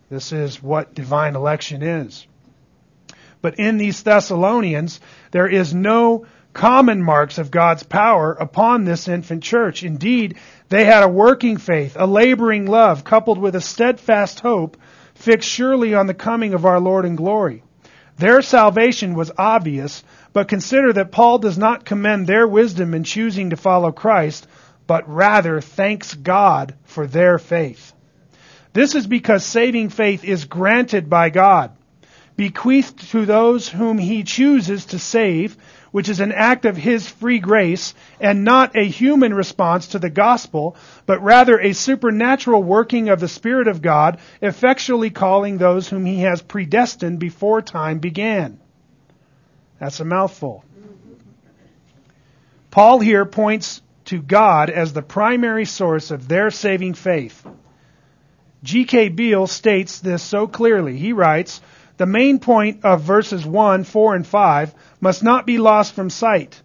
[0.09, 2.27] This is what divine election is.
[3.41, 4.99] But in these Thessalonians,
[5.31, 9.83] there is no common marks of God's power upon this infant church.
[9.83, 10.37] Indeed,
[10.69, 14.77] they had a working faith, a laboring love, coupled with a steadfast hope
[15.25, 17.63] fixed surely on the coming of our Lord in glory.
[18.17, 20.03] Their salvation was obvious,
[20.33, 24.47] but consider that Paul does not commend their wisdom in choosing to follow Christ,
[24.85, 27.91] but rather thanks God for their faith.
[28.71, 31.71] This is because saving faith is granted by God,
[32.37, 35.57] bequeathed to those whom he chooses to save,
[35.95, 40.09] which is an act of His free grace and not a human response to the
[40.09, 40.75] gospel,
[41.05, 46.19] but rather a supernatural working of the Spirit of God, effectually calling those whom He
[46.19, 48.59] has predestined before time began.
[49.79, 50.65] That's a mouthful.
[52.71, 57.47] Paul here points to God as the primary source of their saving faith.
[58.63, 59.07] G.K.
[59.07, 60.97] Beale states this so clearly.
[60.97, 61.61] He writes,
[61.97, 66.61] the main point of verses 1, 4, and 5 must not be lost from sight.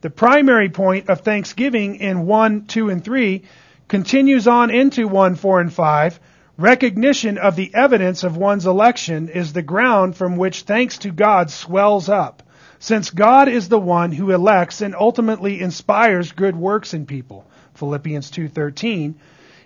[0.00, 3.42] The primary point of thanksgiving in 1, 2, and 3
[3.88, 6.20] continues on into 1, 4, and 5.
[6.56, 11.50] Recognition of the evidence of one's election is the ground from which thanks to God
[11.50, 12.42] swells up,
[12.78, 17.44] since God is the one who elects and ultimately inspires good works in people.
[17.74, 19.14] Philippians 2:13.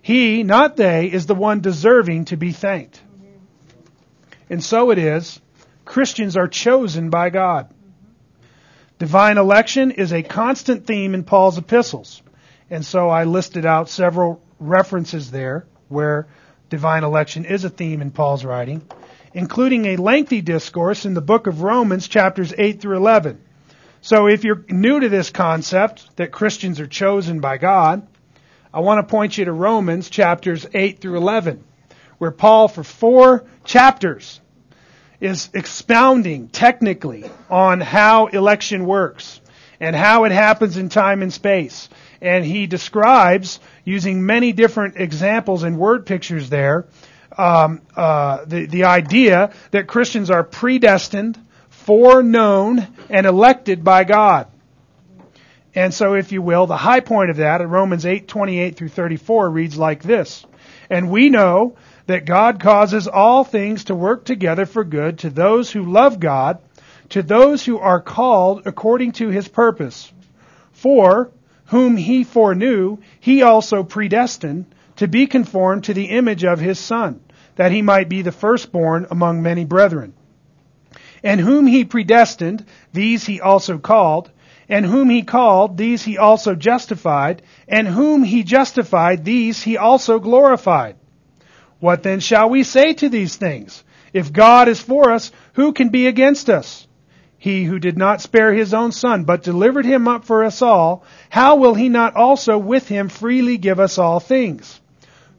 [0.00, 3.02] He, not they, is the one deserving to be thanked.
[4.50, 5.40] And so it is,
[5.84, 7.72] Christians are chosen by God.
[8.98, 12.22] Divine election is a constant theme in Paul's epistles.
[12.70, 16.26] And so I listed out several references there where
[16.68, 18.82] divine election is a theme in Paul's writing,
[19.32, 23.40] including a lengthy discourse in the book of Romans, chapters 8 through 11.
[24.00, 28.06] So if you're new to this concept that Christians are chosen by God,
[28.72, 31.64] I want to point you to Romans chapters 8 through 11
[32.18, 34.40] where Paul, for four chapters,
[35.20, 39.40] is expounding technically on how election works
[39.80, 41.88] and how it happens in time and space.
[42.20, 46.86] And he describes, using many different examples and word pictures there,
[47.36, 51.38] um, uh, the, the idea that Christians are predestined,
[51.68, 54.48] foreknown, and elected by God.
[55.74, 58.88] And so, if you will, the high point of that in Romans 8, 28 through
[58.88, 60.44] 34 reads like this.
[60.90, 61.76] And we know
[62.08, 66.58] that God causes all things to work together for good to those who love God,
[67.10, 70.10] to those who are called according to his purpose.
[70.72, 71.30] For
[71.66, 77.20] whom he foreknew, he also predestined to be conformed to the image of his Son,
[77.56, 80.14] that he might be the firstborn among many brethren.
[81.22, 84.30] And whom he predestined, these he also called.
[84.66, 87.42] And whom he called, these he also justified.
[87.68, 90.96] And whom he justified, these he also glorified.
[91.80, 93.84] What then shall we say to these things?
[94.12, 96.86] If God is for us, who can be against us?
[97.38, 101.04] He who did not spare his own son, but delivered him up for us all,
[101.30, 104.80] how will he not also with him freely give us all things?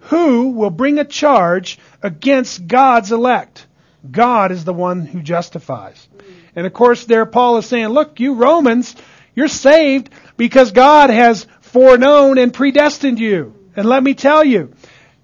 [0.03, 3.67] Who will bring a charge against God's elect?
[4.09, 6.07] God is the one who justifies.
[6.55, 8.95] And of course there Paul is saying, look, you Romans,
[9.35, 13.55] you're saved because God has foreknown and predestined you.
[13.75, 14.73] And let me tell you,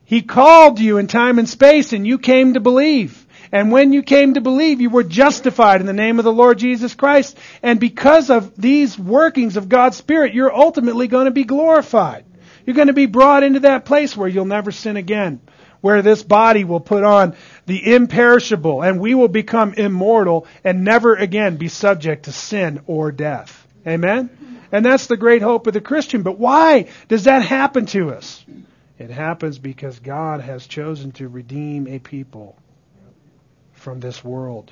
[0.06, 3.26] he called you in time and space and you came to believe.
[3.52, 6.58] And when you came to believe, you were justified in the name of the Lord
[6.58, 7.38] Jesus Christ.
[7.64, 12.26] And because of these workings of God's Spirit, you're ultimately going to be glorified.
[12.66, 15.42] You're going to be brought into that place where you'll never sin again,
[15.82, 17.36] where this body will put on
[17.66, 23.12] the imperishable and we will become immortal and never again be subject to sin or
[23.12, 23.66] death.
[23.88, 24.30] Amen?
[24.72, 26.24] And that's the great hope of the Christian.
[26.24, 28.44] But why does that happen to us?
[28.98, 32.58] It happens because God has chosen to redeem a people
[33.74, 34.72] from this world,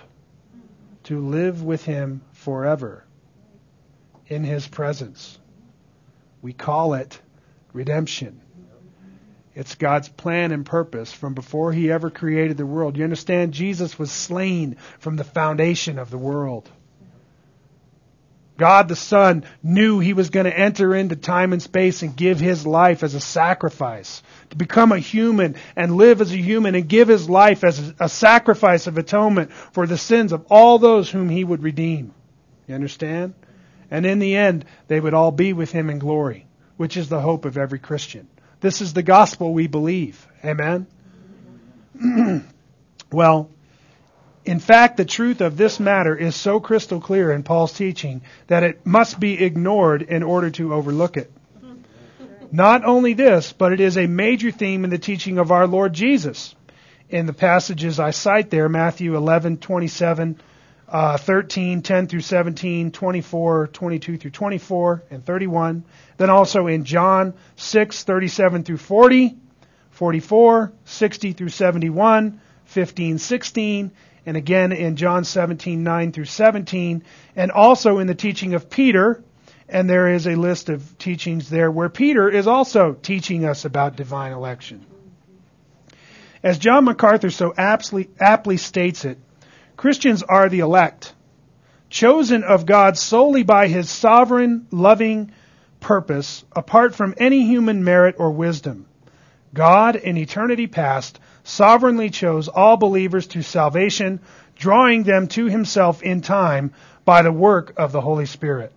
[1.03, 3.03] to live with Him forever
[4.27, 5.37] in His presence.
[6.41, 7.19] We call it
[7.73, 8.39] redemption.
[9.55, 12.97] It's God's plan and purpose from before He ever created the world.
[12.97, 13.53] You understand?
[13.53, 16.69] Jesus was slain from the foundation of the world.
[18.63, 22.39] God the Son knew He was going to enter into time and space and give
[22.39, 26.87] His life as a sacrifice, to become a human and live as a human and
[26.87, 31.27] give His life as a sacrifice of atonement for the sins of all those whom
[31.27, 32.13] He would redeem.
[32.65, 33.33] You understand?
[33.91, 36.47] And in the end, they would all be with Him in glory,
[36.77, 38.29] which is the hope of every Christian.
[38.61, 40.25] This is the gospel we believe.
[40.41, 40.87] Amen?
[43.11, 43.49] well,
[44.45, 48.63] in fact, the truth of this matter is so crystal clear in Paul's teaching that
[48.63, 51.31] it must be ignored in order to overlook it.
[52.51, 55.93] Not only this, but it is a major theme in the teaching of our Lord
[55.93, 56.53] Jesus.
[57.09, 60.39] In the passages I cite there, Matthew 11, 27,
[60.87, 65.83] uh, 13, 10 through 17, 24, 22 through 24, and 31.
[66.17, 69.35] Then also in John 6, 37 through 40,
[69.91, 73.91] 44, 60 through 71, 15, 16,
[74.25, 77.03] and again in John 17, 9 through 17,
[77.35, 79.23] and also in the teaching of Peter,
[79.67, 83.95] and there is a list of teachings there where Peter is also teaching us about
[83.95, 84.85] divine election.
[86.43, 89.17] As John MacArthur so aptly, aptly states it,
[89.77, 91.13] Christians are the elect,
[91.89, 95.31] chosen of God solely by his sovereign, loving
[95.79, 98.85] purpose, apart from any human merit or wisdom.
[99.53, 104.19] God, in eternity past, sovereignly chose all believers to salvation,
[104.55, 106.73] drawing them to himself in time
[107.05, 108.71] by the work of the Holy Spirit.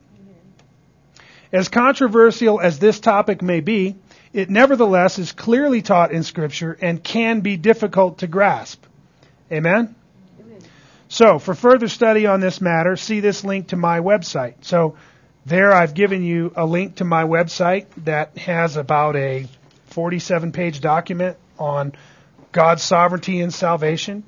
[1.53, 3.97] As controversial as this topic may be,
[4.33, 8.85] it nevertheless is clearly taught in Scripture and can be difficult to grasp.
[9.51, 9.95] Amen?
[11.09, 14.55] So, for further study on this matter, see this link to my website.
[14.63, 14.97] So,
[15.47, 19.47] there I've given you a link to my website that has about a
[19.87, 21.93] 47 page document on
[22.57, 24.25] God's sovereignty and salvation.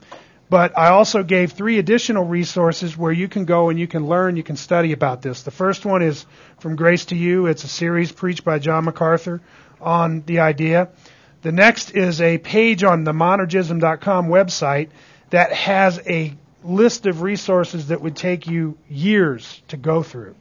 [0.51, 4.37] But I also gave three additional resources where you can go and you can learn,
[4.37, 5.43] you can study about this.
[5.43, 6.27] The first one is
[6.59, 7.47] From Grace to You.
[7.47, 9.41] It's a series preached by John MacArthur
[9.81, 10.91] on the idea.
[11.41, 14.91] The next is a page on the monergism.com website
[15.31, 20.35] that has a list of resources that would take you years to go through.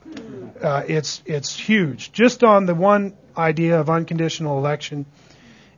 [0.62, 2.12] Uh, it's it's huge.
[2.12, 5.06] Just on the one idea of unconditional election,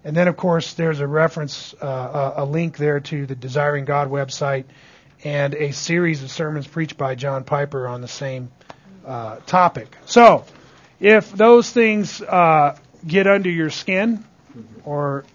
[0.03, 4.09] and then of course there's a reference, uh, a, link there to the Desiring God
[4.09, 4.65] website,
[5.23, 8.51] and a series of sermons preached by John Piper on the same
[9.05, 9.95] uh, topic.
[10.05, 10.45] So,
[10.99, 14.23] if those things uh, get under your skin
[14.83, 15.25] or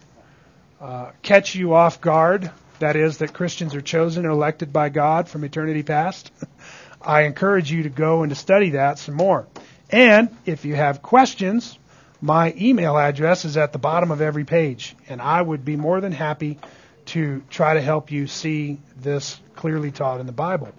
[0.81, 5.29] uh, catch you off guard, that is, that Christians are chosen and elected by God
[5.29, 6.31] from eternity past,
[7.03, 9.47] I encourage you to go and to study that some more.
[9.91, 11.79] And if you have questions,
[12.25, 16.01] my email address is at the bottom of every page, and I would be more
[16.01, 16.59] than happy
[17.07, 20.72] to try to help you see this clearly taught in the Bible.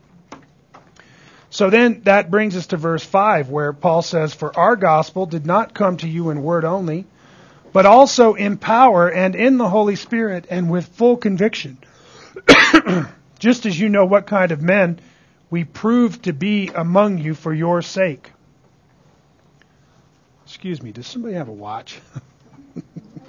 [1.52, 5.46] So then that brings us to verse 5, where Paul says, For our gospel did
[5.46, 7.06] not come to you in word only,
[7.72, 11.78] but also in power and in the Holy Spirit and with full conviction.
[13.38, 15.00] Just as you know what kind of men
[15.52, 18.32] we proved to be among you for your sake.
[20.46, 22.00] Excuse me, does somebody have a watch?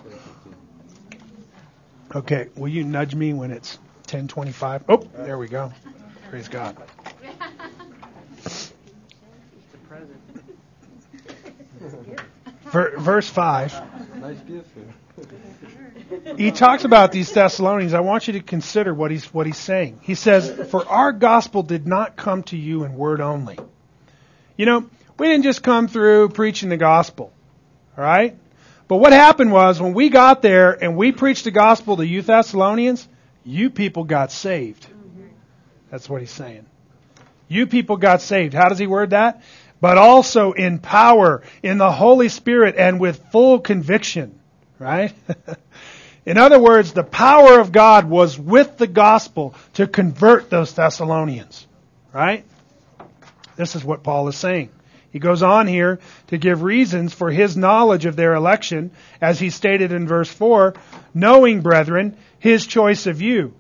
[2.15, 4.85] okay, will you nudge me when it's 10:25?
[4.89, 5.73] Oh, there we go.
[6.31, 6.77] Praise God.
[12.73, 13.83] Verse 5.
[16.37, 17.95] He talks about these Thessalonians.
[17.95, 20.01] I want you to consider what he's, what he's saying.
[20.03, 23.59] He says, For our gospel did not come to you in word only.
[24.57, 27.33] You know, we didn't just come through preaching the gospel.
[27.97, 28.37] Alright?
[28.89, 32.23] But what happened was when we got there and we preached the gospel to you
[32.23, 33.09] Thessalonians,
[33.45, 34.87] you people got saved.
[35.91, 36.67] That's what he's saying.
[37.49, 38.55] You people got saved.
[38.55, 39.43] How does he word that?
[39.81, 44.39] But also in power, in the Holy Spirit, and with full conviction.
[44.79, 45.13] Right?
[46.27, 51.67] in other words, the power of God was with the gospel to convert those Thessalonians.
[52.13, 52.45] Right?
[53.57, 54.71] This is what Paul is saying.
[55.17, 59.49] He goes on here to give reasons for his knowledge of their election, as he
[59.49, 60.75] stated in verse 4,
[61.15, 63.55] knowing, brethren, his choice of you.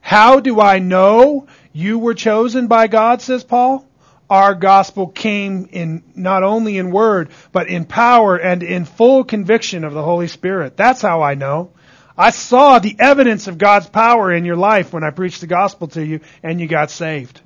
[0.00, 3.84] How do I know you were chosen by God, says Paul?
[4.30, 9.82] Our gospel came in not only in word, but in power and in full conviction
[9.82, 10.76] of the Holy Spirit.
[10.76, 11.72] That's how I know.
[12.16, 15.88] I saw the evidence of God's power in your life when I preached the gospel
[15.88, 17.40] to you and you got saved.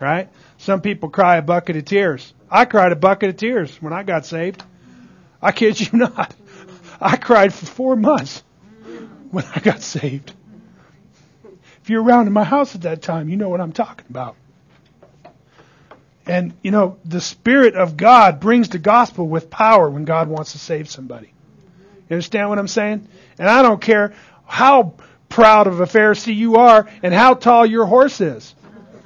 [0.00, 0.28] Right?
[0.58, 2.34] Some people cry a bucket of tears.
[2.52, 4.62] I cried a bucket of tears when I got saved.
[5.40, 6.34] I kid you not.
[7.00, 8.42] I cried for four months
[9.30, 10.34] when I got saved.
[11.82, 14.36] If you're around in my house at that time, you know what I'm talking about.
[16.26, 20.52] And, you know, the Spirit of God brings the gospel with power when God wants
[20.52, 21.32] to save somebody.
[22.08, 23.08] You understand what I'm saying?
[23.38, 24.12] And I don't care
[24.44, 24.94] how
[25.30, 28.54] proud of a Pharisee you are and how tall your horse is.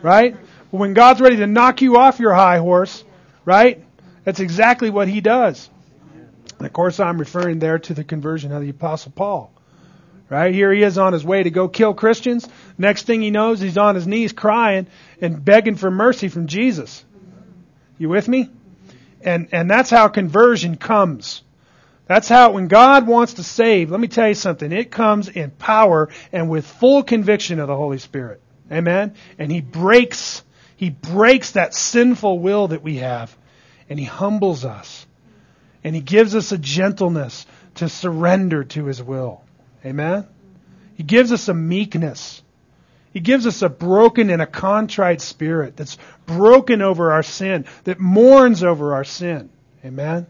[0.03, 0.37] Right?
[0.73, 3.05] But When God's ready to knock you off your high horse,
[3.47, 3.83] Right?
[4.25, 5.71] That's exactly what he does.
[6.59, 9.53] And of course, I'm referring there to the conversion of the Apostle Paul.
[10.29, 10.53] Right?
[10.53, 12.47] Here he is on his way to go kill Christians.
[12.77, 14.89] Next thing he knows, he's on his knees crying
[15.21, 17.05] and begging for mercy from Jesus.
[17.99, 18.51] You with me?
[19.23, 21.43] And, and that's how conversion comes.
[22.07, 25.51] That's how, when God wants to save, let me tell you something, it comes in
[25.51, 28.41] power and with full conviction of the Holy Spirit.
[28.71, 29.15] Amen?
[29.39, 30.43] And He breaks
[30.77, 33.37] he breaks that sinful will that we have
[33.89, 35.07] and He humbles us.
[35.83, 37.47] And He gives us a gentleness
[37.77, 39.43] to surrender to His will.
[39.85, 40.27] Amen?
[40.95, 42.43] He gives us a meekness.
[43.13, 45.97] He gives us a broken and a contrite spirit that's
[46.27, 49.49] broken over our sin, that mourns over our sin.
[49.85, 50.27] Amen?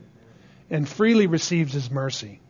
[0.70, 2.40] And freely receives His mercy.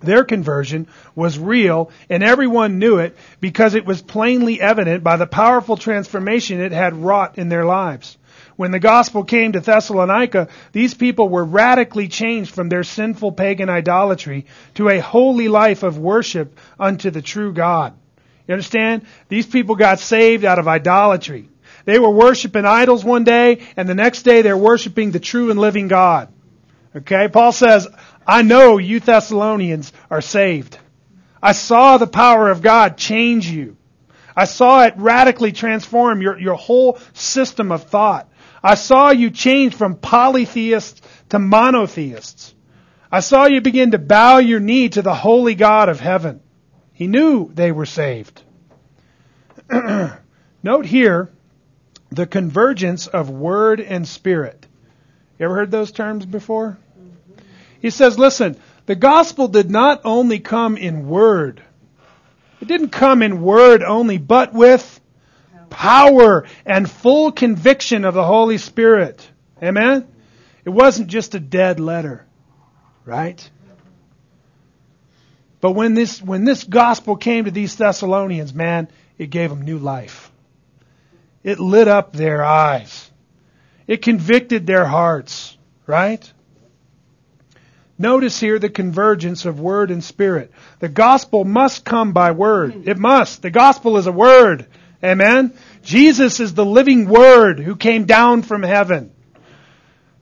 [0.00, 5.26] Their conversion was real and everyone knew it because it was plainly evident by the
[5.26, 8.16] powerful transformation it had wrought in their lives.
[8.56, 13.68] When the gospel came to Thessalonica, these people were radically changed from their sinful pagan
[13.68, 17.94] idolatry to a holy life of worship unto the true God.
[18.48, 19.02] You understand?
[19.28, 21.48] These people got saved out of idolatry.
[21.84, 25.60] They were worshiping idols one day, and the next day they're worshiping the true and
[25.60, 26.28] living God.
[26.96, 27.28] Okay?
[27.28, 27.86] Paul says,
[28.28, 30.78] I know you Thessalonians are saved.
[31.42, 33.78] I saw the power of God change you.
[34.36, 38.28] I saw it radically transform your, your whole system of thought.
[38.62, 41.00] I saw you change from polytheists
[41.30, 42.54] to monotheists.
[43.10, 46.40] I saw you begin to bow your knee to the holy God of heaven.
[46.92, 48.42] He knew they were saved.
[50.62, 51.32] Note here
[52.10, 54.66] the convergence of word and spirit.
[55.38, 56.78] You ever heard those terms before?
[57.80, 58.56] He says, listen,
[58.86, 61.62] the gospel did not only come in word.
[62.60, 65.00] It didn't come in word only, but with
[65.70, 69.28] power and full conviction of the Holy Spirit.
[69.62, 70.08] Amen?
[70.64, 72.26] It wasn't just a dead letter,
[73.04, 73.50] right?
[75.60, 79.78] But when this, when this gospel came to these Thessalonians, man, it gave them new
[79.78, 80.30] life.
[81.42, 83.10] It lit up their eyes.
[83.86, 85.56] It convicted their hearts,
[85.86, 86.32] right?
[87.98, 90.52] Notice here the convergence of word and spirit.
[90.78, 92.86] The gospel must come by word.
[92.86, 93.42] It must.
[93.42, 94.66] The gospel is a word.
[95.02, 95.52] Amen?
[95.82, 99.12] Jesus is the living word who came down from heaven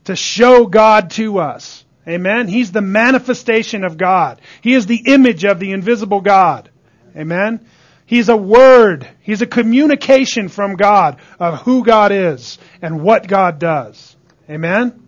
[0.04, 1.84] to show God to us.
[2.08, 2.48] Amen?
[2.48, 4.40] He's the manifestation of God.
[4.62, 6.70] He is the image of the invisible God.
[7.16, 7.66] Amen?
[8.06, 9.08] He's a word.
[9.20, 14.16] He's a communication from God of who God is and what God does.
[14.48, 15.05] Amen?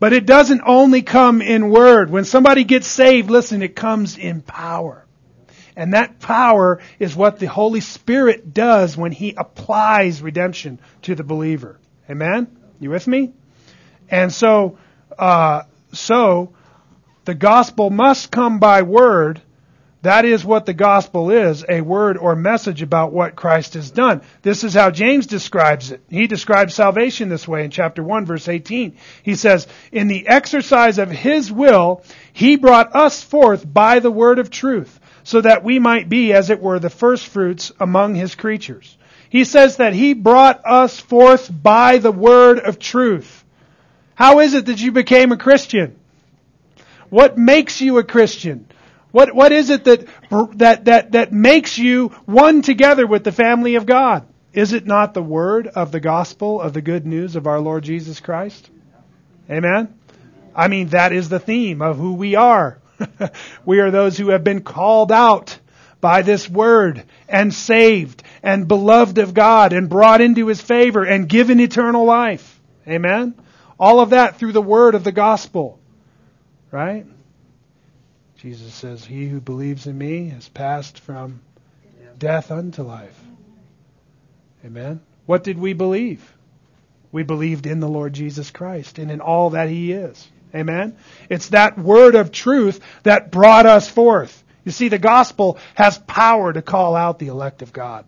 [0.00, 2.10] But it doesn't only come in word.
[2.10, 5.06] When somebody gets saved, listen, it comes in power.
[5.76, 11.22] And that power is what the Holy Spirit does when He applies redemption to the
[11.22, 11.78] believer.
[12.08, 12.56] Amen?
[12.80, 13.32] You with me?
[14.08, 14.78] And so,
[15.18, 16.54] uh, so,
[17.26, 19.42] the gospel must come by word,
[20.02, 24.22] that is what the gospel is, a word or message about what Christ has done.
[24.40, 26.00] This is how James describes it.
[26.08, 28.96] He describes salvation this way in chapter 1 verse 18.
[29.22, 34.38] He says, In the exercise of His will, He brought us forth by the word
[34.38, 38.96] of truth, so that we might be, as it were, the firstfruits among His creatures.
[39.28, 43.44] He says that He brought us forth by the word of truth.
[44.14, 45.96] How is it that you became a Christian?
[47.10, 48.66] What makes you a Christian?
[49.12, 50.06] What, what is it that,
[50.58, 54.26] that, that, that makes you one together with the family of God?
[54.52, 57.84] Is it not the word of the gospel of the good news of our Lord
[57.84, 58.68] Jesus Christ?
[59.48, 59.94] Amen?
[60.54, 62.78] I mean, that is the theme of who we are.
[63.64, 65.58] we are those who have been called out
[66.00, 71.28] by this word and saved and beloved of God and brought into his favor and
[71.28, 72.60] given eternal life.
[72.88, 73.34] Amen?
[73.78, 75.78] All of that through the word of the gospel.
[76.70, 77.06] Right?
[78.42, 81.40] Jesus says, He who believes in me has passed from
[82.18, 83.18] death unto life.
[84.64, 85.00] Amen.
[85.26, 86.36] What did we believe?
[87.12, 90.26] We believed in the Lord Jesus Christ and in all that He is.
[90.54, 90.96] Amen.
[91.28, 94.42] It's that word of truth that brought us forth.
[94.64, 98.06] You see, the gospel has power to call out the elect of God.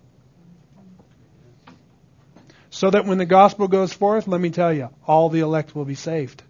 [2.70, 5.84] So that when the gospel goes forth, let me tell you, all the elect will
[5.84, 6.42] be saved.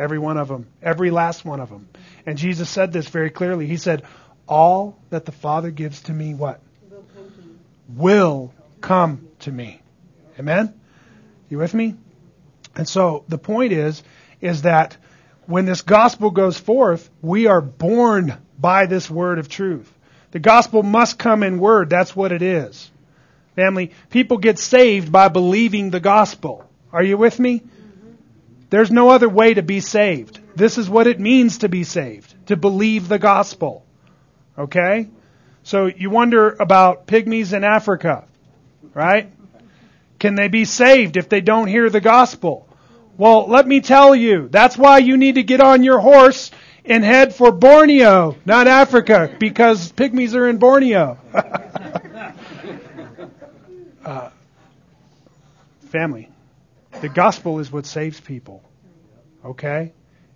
[0.00, 0.66] Every one of them.
[0.82, 1.86] Every last one of them.
[2.24, 3.66] And Jesus said this very clearly.
[3.66, 4.02] He said,
[4.48, 6.62] All that the Father gives to me, what?
[7.86, 9.82] Will come to me.
[10.38, 10.72] Amen?
[11.50, 11.96] You with me?
[12.74, 14.02] And so the point is,
[14.40, 14.96] is that
[15.44, 19.92] when this gospel goes forth, we are born by this word of truth.
[20.30, 21.90] The gospel must come in word.
[21.90, 22.90] That's what it is.
[23.54, 26.64] Family, people get saved by believing the gospel.
[26.90, 27.64] Are you with me?
[28.70, 30.40] There's no other way to be saved.
[30.54, 33.84] This is what it means to be saved, to believe the gospel.
[34.56, 35.08] Okay?
[35.64, 38.24] So you wonder about pygmies in Africa,
[38.94, 39.30] right?
[40.18, 42.68] Can they be saved if they don't hear the gospel?
[43.16, 46.50] Well, let me tell you, that's why you need to get on your horse
[46.84, 51.18] and head for Borneo, not Africa, because pygmies are in Borneo.
[54.04, 54.30] uh,
[55.90, 56.30] family,
[57.00, 58.62] the gospel is what saves people.
[59.44, 59.92] Okay?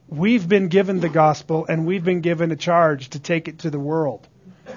[0.09, 3.70] We've been given the gospel and we've been given a charge to take it to
[3.70, 4.26] the world.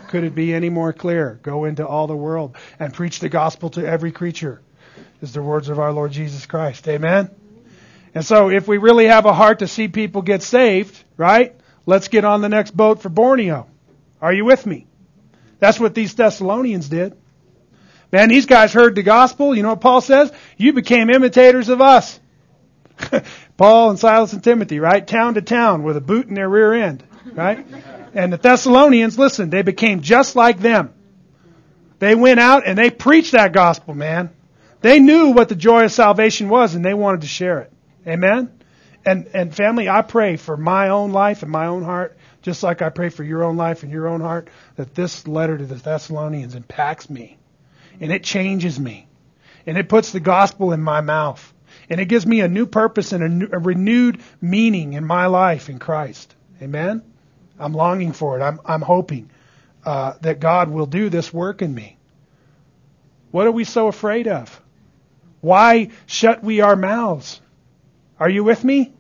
[0.10, 1.40] Could it be any more clear?
[1.44, 4.62] Go into all the world and preach the gospel to every creature,
[5.22, 6.88] is the words of our Lord Jesus Christ.
[6.88, 7.30] Amen?
[8.14, 11.56] And so if we really have a heart to see people get saved, right?
[11.86, 13.68] Let's get on the next boat for Borneo.
[14.22, 14.88] Are you with me?
[15.60, 17.18] That's what these Thessalonians did.
[18.12, 19.56] Man, these guys heard the gospel.
[19.56, 20.32] You know what Paul says?
[20.56, 22.20] You became imitators of us.
[23.58, 25.06] Paul and Silas and Timothy, right?
[25.06, 27.04] Town to town with a boot in their rear end,
[27.34, 27.66] right?
[28.14, 30.94] And the Thessalonians, listen, they became just like them.
[32.00, 34.30] They went out and they preached that gospel, man.
[34.82, 37.74] They knew what the joy of salvation was and they wanted to share it.
[38.08, 38.52] Amen?
[39.04, 42.82] And, and family, I pray for my own life and my own heart, just like
[42.82, 45.76] I pray for your own life and your own heart, that this letter to the
[45.76, 47.38] Thessalonians impacts me.
[48.00, 49.08] And it changes me.
[49.66, 51.54] And it puts the gospel in my mouth.
[51.90, 55.28] And it gives me a new purpose and a, new, a renewed meaning in my
[55.28, 56.36] life in Christ.
[56.62, 57.02] Amen?
[57.60, 58.44] I'm longing for it.
[58.44, 59.30] I'm, I'm hoping
[59.86, 61.98] uh, that God will do this work in me.
[63.32, 64.62] What are we so afraid of?
[65.42, 67.42] Why shut we our mouths?
[68.20, 68.94] Are you with me?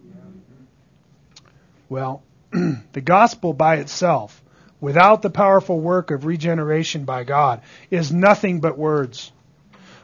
[1.89, 4.41] Well, the gospel by itself,
[4.80, 9.32] without the powerful work of regeneration by God, is nothing but words.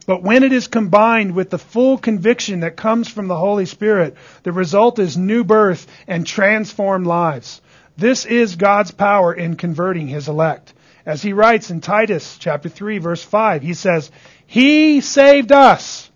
[0.05, 4.15] But when it is combined with the full conviction that comes from the Holy Spirit,
[4.43, 7.61] the result is new birth and transformed lives.
[7.97, 10.73] This is God's power in converting his elect.
[11.05, 14.11] As he writes in Titus chapter 3 verse 5, he says,
[14.45, 16.09] He saved us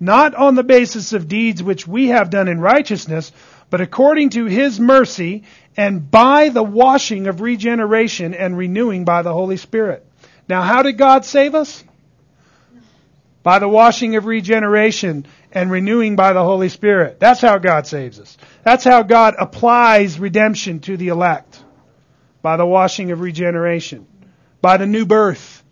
[0.00, 3.32] not on the basis of deeds which we have done in righteousness,
[3.70, 5.44] but according to his mercy
[5.76, 10.04] and by the washing of regeneration and renewing by the Holy Spirit.
[10.48, 11.84] Now, how did God save us?
[13.42, 17.20] By the washing of regeneration and renewing by the Holy Spirit.
[17.20, 18.36] That's how God saves us.
[18.64, 21.62] That's how God applies redemption to the elect.
[22.42, 24.06] By the washing of regeneration.
[24.60, 25.62] By the new birth.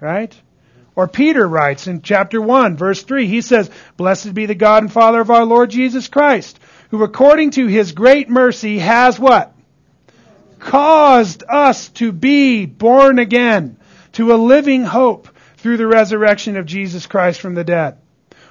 [0.00, 0.34] Right?
[0.96, 4.92] Or Peter writes in chapter 1, verse 3, he says, Blessed be the God and
[4.92, 6.58] Father of our Lord Jesus Christ,
[6.90, 9.52] who according to his great mercy has what?
[10.58, 13.76] Caused us to be born again
[14.12, 15.28] to a living hope
[15.58, 17.98] through the resurrection of Jesus Christ from the dead.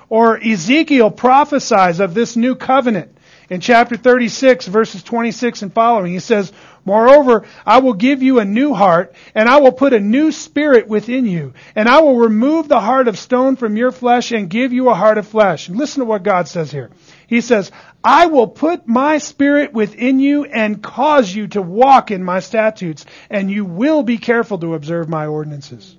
[0.09, 3.17] Or Ezekiel prophesies of this new covenant
[3.49, 6.11] in chapter 36 verses 26 and following.
[6.11, 6.51] He says,
[6.83, 10.87] Moreover, I will give you a new heart, and I will put a new spirit
[10.87, 14.71] within you, and I will remove the heart of stone from your flesh and give
[14.71, 15.67] you a heart of flesh.
[15.67, 16.91] Listen to what God says here.
[17.27, 17.71] He says,
[18.03, 23.05] I will put my spirit within you and cause you to walk in my statutes,
[23.29, 25.95] and you will be careful to observe my ordinances.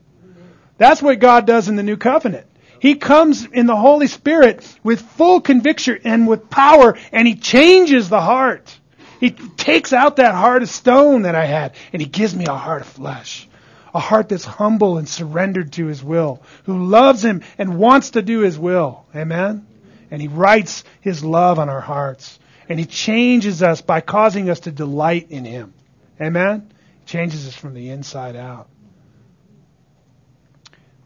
[0.79, 2.47] That's what God does in the new covenant.
[2.79, 8.09] He comes in the Holy Spirit with full conviction and with power, and He changes
[8.09, 8.79] the heart.
[9.21, 12.55] He takes out that heart of stone that I had and he gives me a
[12.55, 13.49] heart of flesh.
[13.95, 18.23] A heart that's humble and surrendered to his will, who loves him and wants to
[18.23, 19.07] do his will.
[19.15, 19.67] Amen?
[20.11, 22.39] And he writes his love on our hearts.
[22.69, 25.75] And he changes us by causing us to delight in him.
[26.21, 26.73] Amen?
[27.07, 28.69] Changes us from the inside out.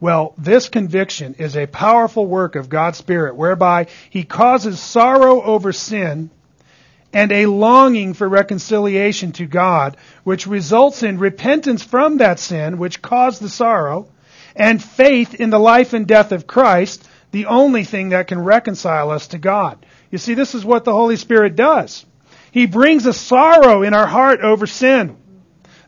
[0.00, 5.72] Well, this conviction is a powerful work of God's Spirit whereby He causes sorrow over
[5.72, 6.30] sin
[7.12, 13.02] and a longing for reconciliation to God, which results in repentance from that sin which
[13.02, 14.08] caused the sorrow,
[14.56, 19.10] and faith in the life and death of Christ, the only thing that can reconcile
[19.10, 19.84] us to God.
[20.10, 22.04] You see, this is what the Holy Spirit does.
[22.50, 25.16] He brings a sorrow in our heart over sin.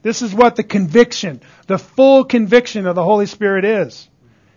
[0.02, 4.08] This is what the conviction, the full conviction of the Holy Spirit is.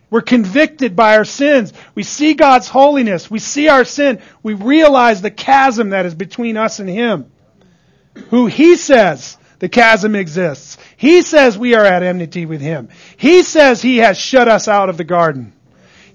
[0.09, 1.73] We're convicted by our sins.
[1.95, 3.29] We see God's holiness.
[3.29, 4.21] We see our sin.
[4.43, 7.31] We realize the chasm that is between us and Him.
[8.29, 10.77] Who He says the chasm exists.
[10.97, 12.89] He says we are at enmity with Him.
[13.17, 15.53] He says He has shut us out of the garden.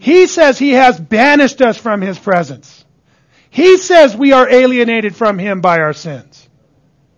[0.00, 2.84] He says He has banished us from His presence.
[3.50, 6.48] He says we are alienated from Him by our sins.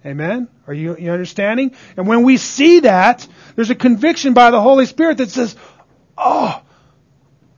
[0.05, 0.49] Amen?
[0.67, 1.77] Are you, you understanding?
[1.97, 5.55] And when we see that, there's a conviction by the Holy Spirit that says,
[6.19, 6.61] oh,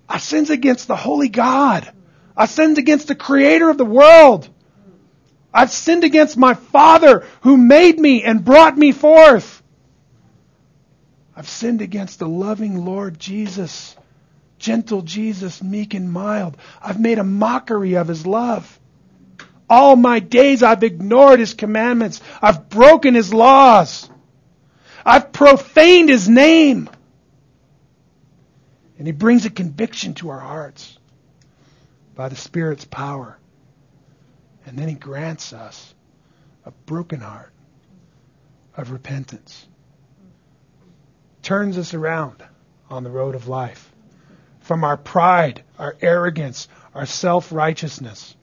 [0.06, 1.90] I sinned against the holy God.
[2.36, 4.46] I sinned against the creator of the world.
[5.54, 9.62] I've sinned against my Father who made me and brought me forth.
[11.34, 13.96] I've sinned against the loving Lord Jesus,
[14.64, 16.56] gentle Jesus, meek and mild.
[16.80, 18.80] I've made a mockery of his love.
[19.68, 22.22] All my days I've ignored his commandments.
[22.40, 24.08] I've broken his laws.
[25.04, 26.88] I've profaned his name.
[28.96, 30.98] And He brings a conviction to our hearts
[32.14, 33.36] by the Spirit's power.
[34.64, 35.94] And then He grants us
[36.64, 37.52] a broken heart
[38.78, 39.66] of repentance.
[41.42, 42.42] Turns us around
[42.88, 43.93] on the road of life
[44.64, 48.34] from our pride, our arrogance, our self righteousness.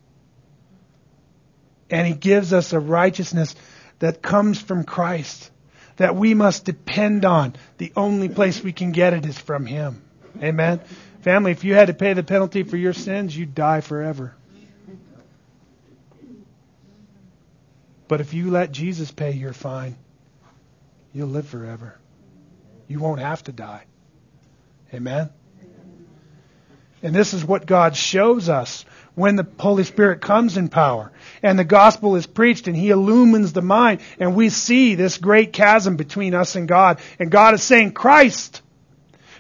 [1.90, 3.56] And He gives us a righteousness
[4.00, 5.52] that comes from Christ,
[5.98, 7.56] that we must depend on.
[7.78, 10.02] The only place we can get it is from Him.
[10.42, 10.80] Amen.
[11.22, 14.36] Family, if you had to pay the penalty for your sins, you'd die forever.
[18.08, 19.96] But if you let Jesus pay your fine,
[21.14, 21.98] you'll live forever.
[22.88, 23.86] You won't have to die.
[24.94, 25.30] Amen.
[27.04, 28.86] And this is what God shows us
[29.16, 31.12] when the Holy Spirit comes in power
[31.44, 35.52] and the gospel is preached and He illumines the mind and we see this great
[35.52, 37.00] chasm between us and God.
[37.20, 38.62] And God is saying, Christ,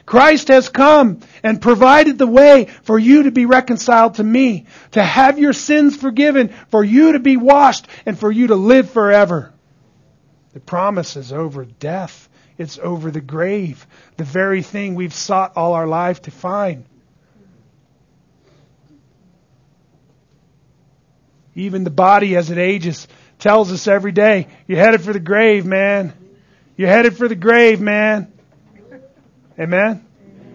[0.05, 5.03] Christ has come and provided the way for you to be reconciled to me, to
[5.03, 9.53] have your sins forgiven, for you to be washed, and for you to live forever.
[10.53, 12.27] The promise is over death.
[12.57, 13.87] It's over the grave,
[14.17, 16.85] the very thing we've sought all our life to find.
[21.55, 23.07] Even the body as it ages
[23.39, 26.13] tells us every day, you're headed for the grave, man.
[26.77, 28.31] You're headed for the grave, man.
[29.59, 30.05] Amen?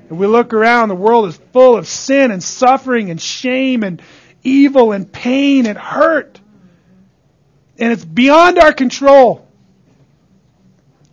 [0.08, 4.00] And we look around, the world is full of sin and suffering and shame and
[4.42, 6.40] evil and pain and hurt.
[7.78, 9.46] And it's beyond our control.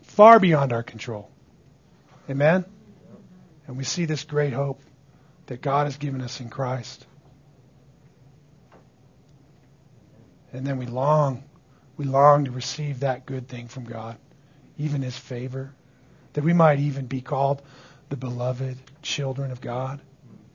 [0.04, 1.30] Far beyond our control.
[2.30, 2.66] Amen?
[3.68, 4.82] And we see this great hope
[5.48, 7.06] that God has given us in Christ.
[10.54, 11.44] And then we long,
[11.98, 14.18] we long to receive that good thing from God,
[14.78, 15.74] even His favor
[16.34, 17.62] that we might even be called
[18.10, 20.02] the beloved children of God.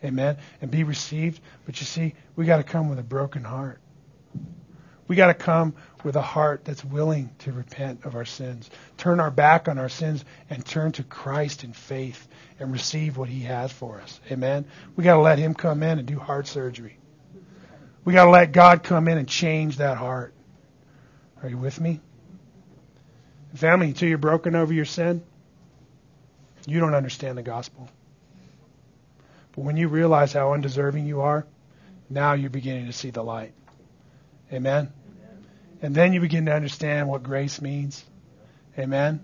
[0.05, 0.37] Amen.
[0.61, 1.41] And be received.
[1.67, 3.81] But you see, we got to come with a broken heart.
[5.09, 5.75] We got to come
[6.05, 8.69] with a heart that's willing to repent of our sins,
[8.99, 12.29] turn our back on our sins, and turn to Christ in faith
[12.61, 14.21] and receive what He has for us.
[14.31, 14.67] Amen.
[14.97, 16.98] We got to let Him come in and do heart surgery.
[18.09, 20.33] We got to let God come in and change that heart.
[21.43, 22.01] Are you with me?
[23.55, 25.23] Family, until you're broken over your sin,
[26.67, 27.91] you don't understand the gospel.
[29.53, 31.47] But when you realize how undeserving you are,
[32.09, 33.53] now you're beginning to see the light.
[34.51, 34.91] Amen?
[35.83, 38.03] And then you begin to understand what grace means.
[38.79, 39.21] Amen?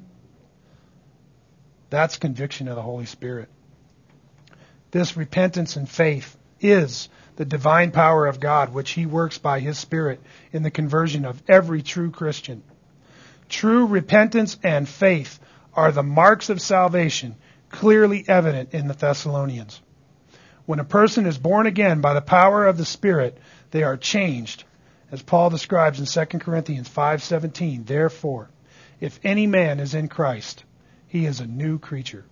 [1.89, 3.49] That's conviction of the Holy Spirit.
[4.91, 9.79] This repentance and faith is the divine power of God, which He works by His
[9.79, 10.21] Spirit
[10.53, 12.63] in the conversion of every true Christian.
[13.49, 15.39] True repentance and faith
[15.75, 17.37] are the marks of salvation
[17.71, 19.81] clearly evident in the Thessalonians.
[20.67, 23.37] When a person is born again by the power of the Spirit,
[23.71, 24.65] they are changed,
[25.11, 27.85] as Paul describes in 2 Corinthians 5:17.
[27.85, 28.49] Therefore,
[29.01, 30.65] if any man is in Christ,
[31.09, 32.25] he is a new creature.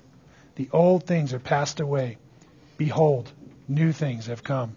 [0.55, 2.18] The old things are passed away;
[2.76, 3.32] behold,
[3.68, 4.76] new things have come.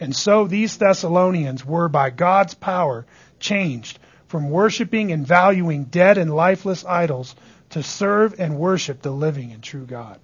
[0.00, 3.06] And so these Thessalonians were by God's power
[3.38, 7.34] changed from worshiping and valuing dead and lifeless idols
[7.70, 10.18] to serve and worship the living and true God.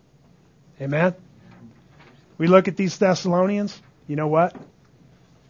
[0.81, 1.15] Amen?
[2.39, 4.57] We look at these Thessalonians, you know what?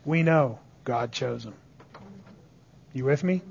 [0.04, 1.54] We know God chose them.
[2.92, 3.42] You with me?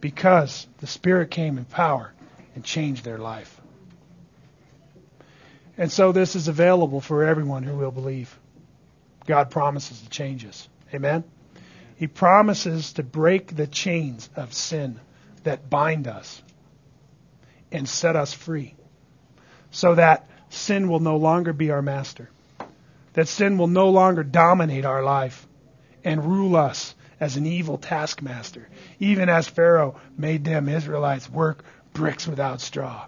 [0.00, 2.12] Because the Spirit came in power
[2.54, 3.60] and changed their life.
[5.78, 8.36] And so this is available for everyone who will believe.
[9.26, 10.68] God promises to change us.
[10.92, 11.24] Amen?
[11.96, 15.00] He promises to break the chains of sin
[15.44, 16.42] that bind us
[17.70, 18.74] and set us free
[19.70, 22.28] so that sin will no longer be our master,
[23.14, 25.46] that sin will no longer dominate our life
[26.04, 28.68] and rule us as an evil taskmaster,
[28.98, 31.62] even as Pharaoh made them Israelites work
[31.92, 33.06] bricks without straw.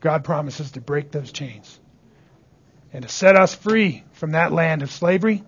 [0.00, 1.80] God promises to break those chains
[2.92, 5.42] and to set us free from that land of slavery,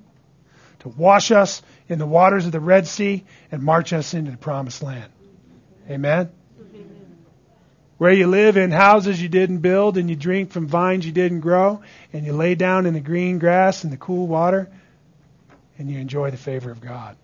[0.80, 4.36] to wash us in the waters of the Red Sea and march us into the
[4.36, 5.10] promised land.
[5.88, 6.30] Amen?
[7.98, 11.40] Where you live in houses you didn't build and you drink from vines you didn't
[11.40, 11.82] grow
[12.12, 14.70] and you lay down in the green grass and the cool water
[15.78, 17.16] and you enjoy the favor of God.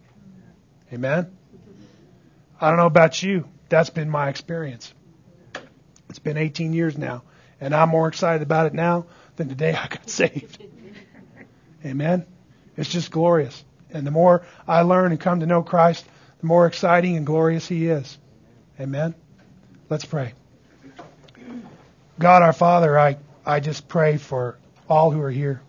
[0.93, 1.37] Amen?
[2.61, 3.45] I don't know about you.
[3.69, 4.93] That's been my experience.
[6.09, 7.23] It's been 18 years now,
[7.61, 9.07] and I'm more excited about it now
[9.39, 10.63] than the day I got saved.
[11.85, 12.27] Amen?
[12.77, 13.65] It's just glorious.
[13.91, 16.05] And the more I learn and come to know Christ,
[16.41, 18.19] the more exciting and glorious He is.
[18.79, 19.15] Amen?
[19.89, 20.35] Let's pray.
[22.19, 23.17] God our Father, I,
[23.47, 24.59] I just pray for
[24.89, 25.63] all who are here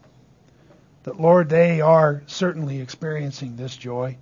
[1.03, 4.17] that, Lord, they are certainly experiencing this joy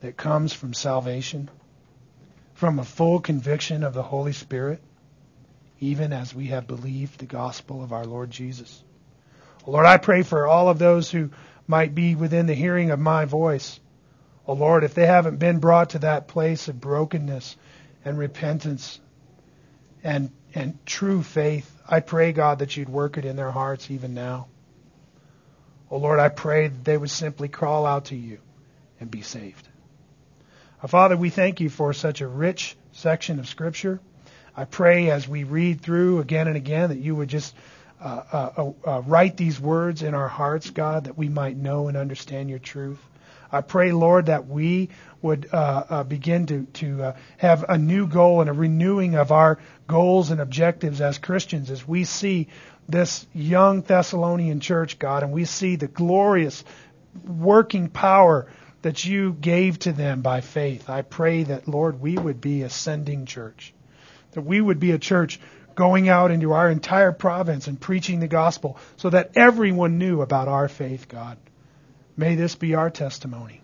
[0.00, 1.48] that comes from salvation,
[2.54, 4.80] from a full conviction of the Holy Spirit,
[5.80, 8.82] even as we have believed the gospel of our Lord Jesus.
[9.66, 11.30] Lord, I pray for all of those who
[11.66, 13.78] might be within the hearing of my voice.
[14.46, 17.56] Oh Lord, if they haven't been brought to that place of brokenness
[18.04, 18.98] and repentance
[20.02, 24.14] and and true faith, I pray, God, that you'd work it in their hearts even
[24.14, 24.48] now.
[25.90, 28.38] Oh Lord, I pray that they would simply crawl out to you
[28.98, 29.68] and be saved.
[30.82, 34.00] Our Father, we thank you for such a rich section of Scripture.
[34.58, 37.54] I pray as we read through again and again that you would just
[38.00, 41.86] uh, uh, uh, uh, write these words in our hearts, God, that we might know
[41.86, 42.98] and understand your truth.
[43.52, 44.88] I pray, Lord, that we
[45.22, 49.60] would uh, uh, begin to, to have a new goal and a renewing of our
[49.86, 52.48] goals and objectives as Christians as we see
[52.88, 56.64] this young Thessalonian church, God, and we see the glorious
[57.24, 58.50] working power
[58.82, 60.90] that you gave to them by faith.
[60.90, 63.72] I pray that, Lord, we would be a sending church
[64.32, 65.40] that we would be a church
[65.74, 70.48] going out into our entire province and preaching the gospel so that everyone knew about
[70.48, 71.38] our faith, God.
[72.16, 73.62] May this be our testimony.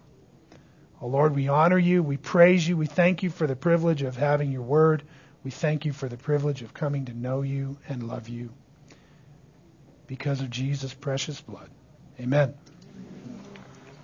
[1.01, 4.17] Oh Lord, we honor you, we praise you, we thank you for the privilege of
[4.17, 5.03] having your word.
[5.43, 8.51] We thank you for the privilege of coming to know you and love you
[10.07, 11.69] because of Jesus' precious blood.
[12.21, 12.55] Amen.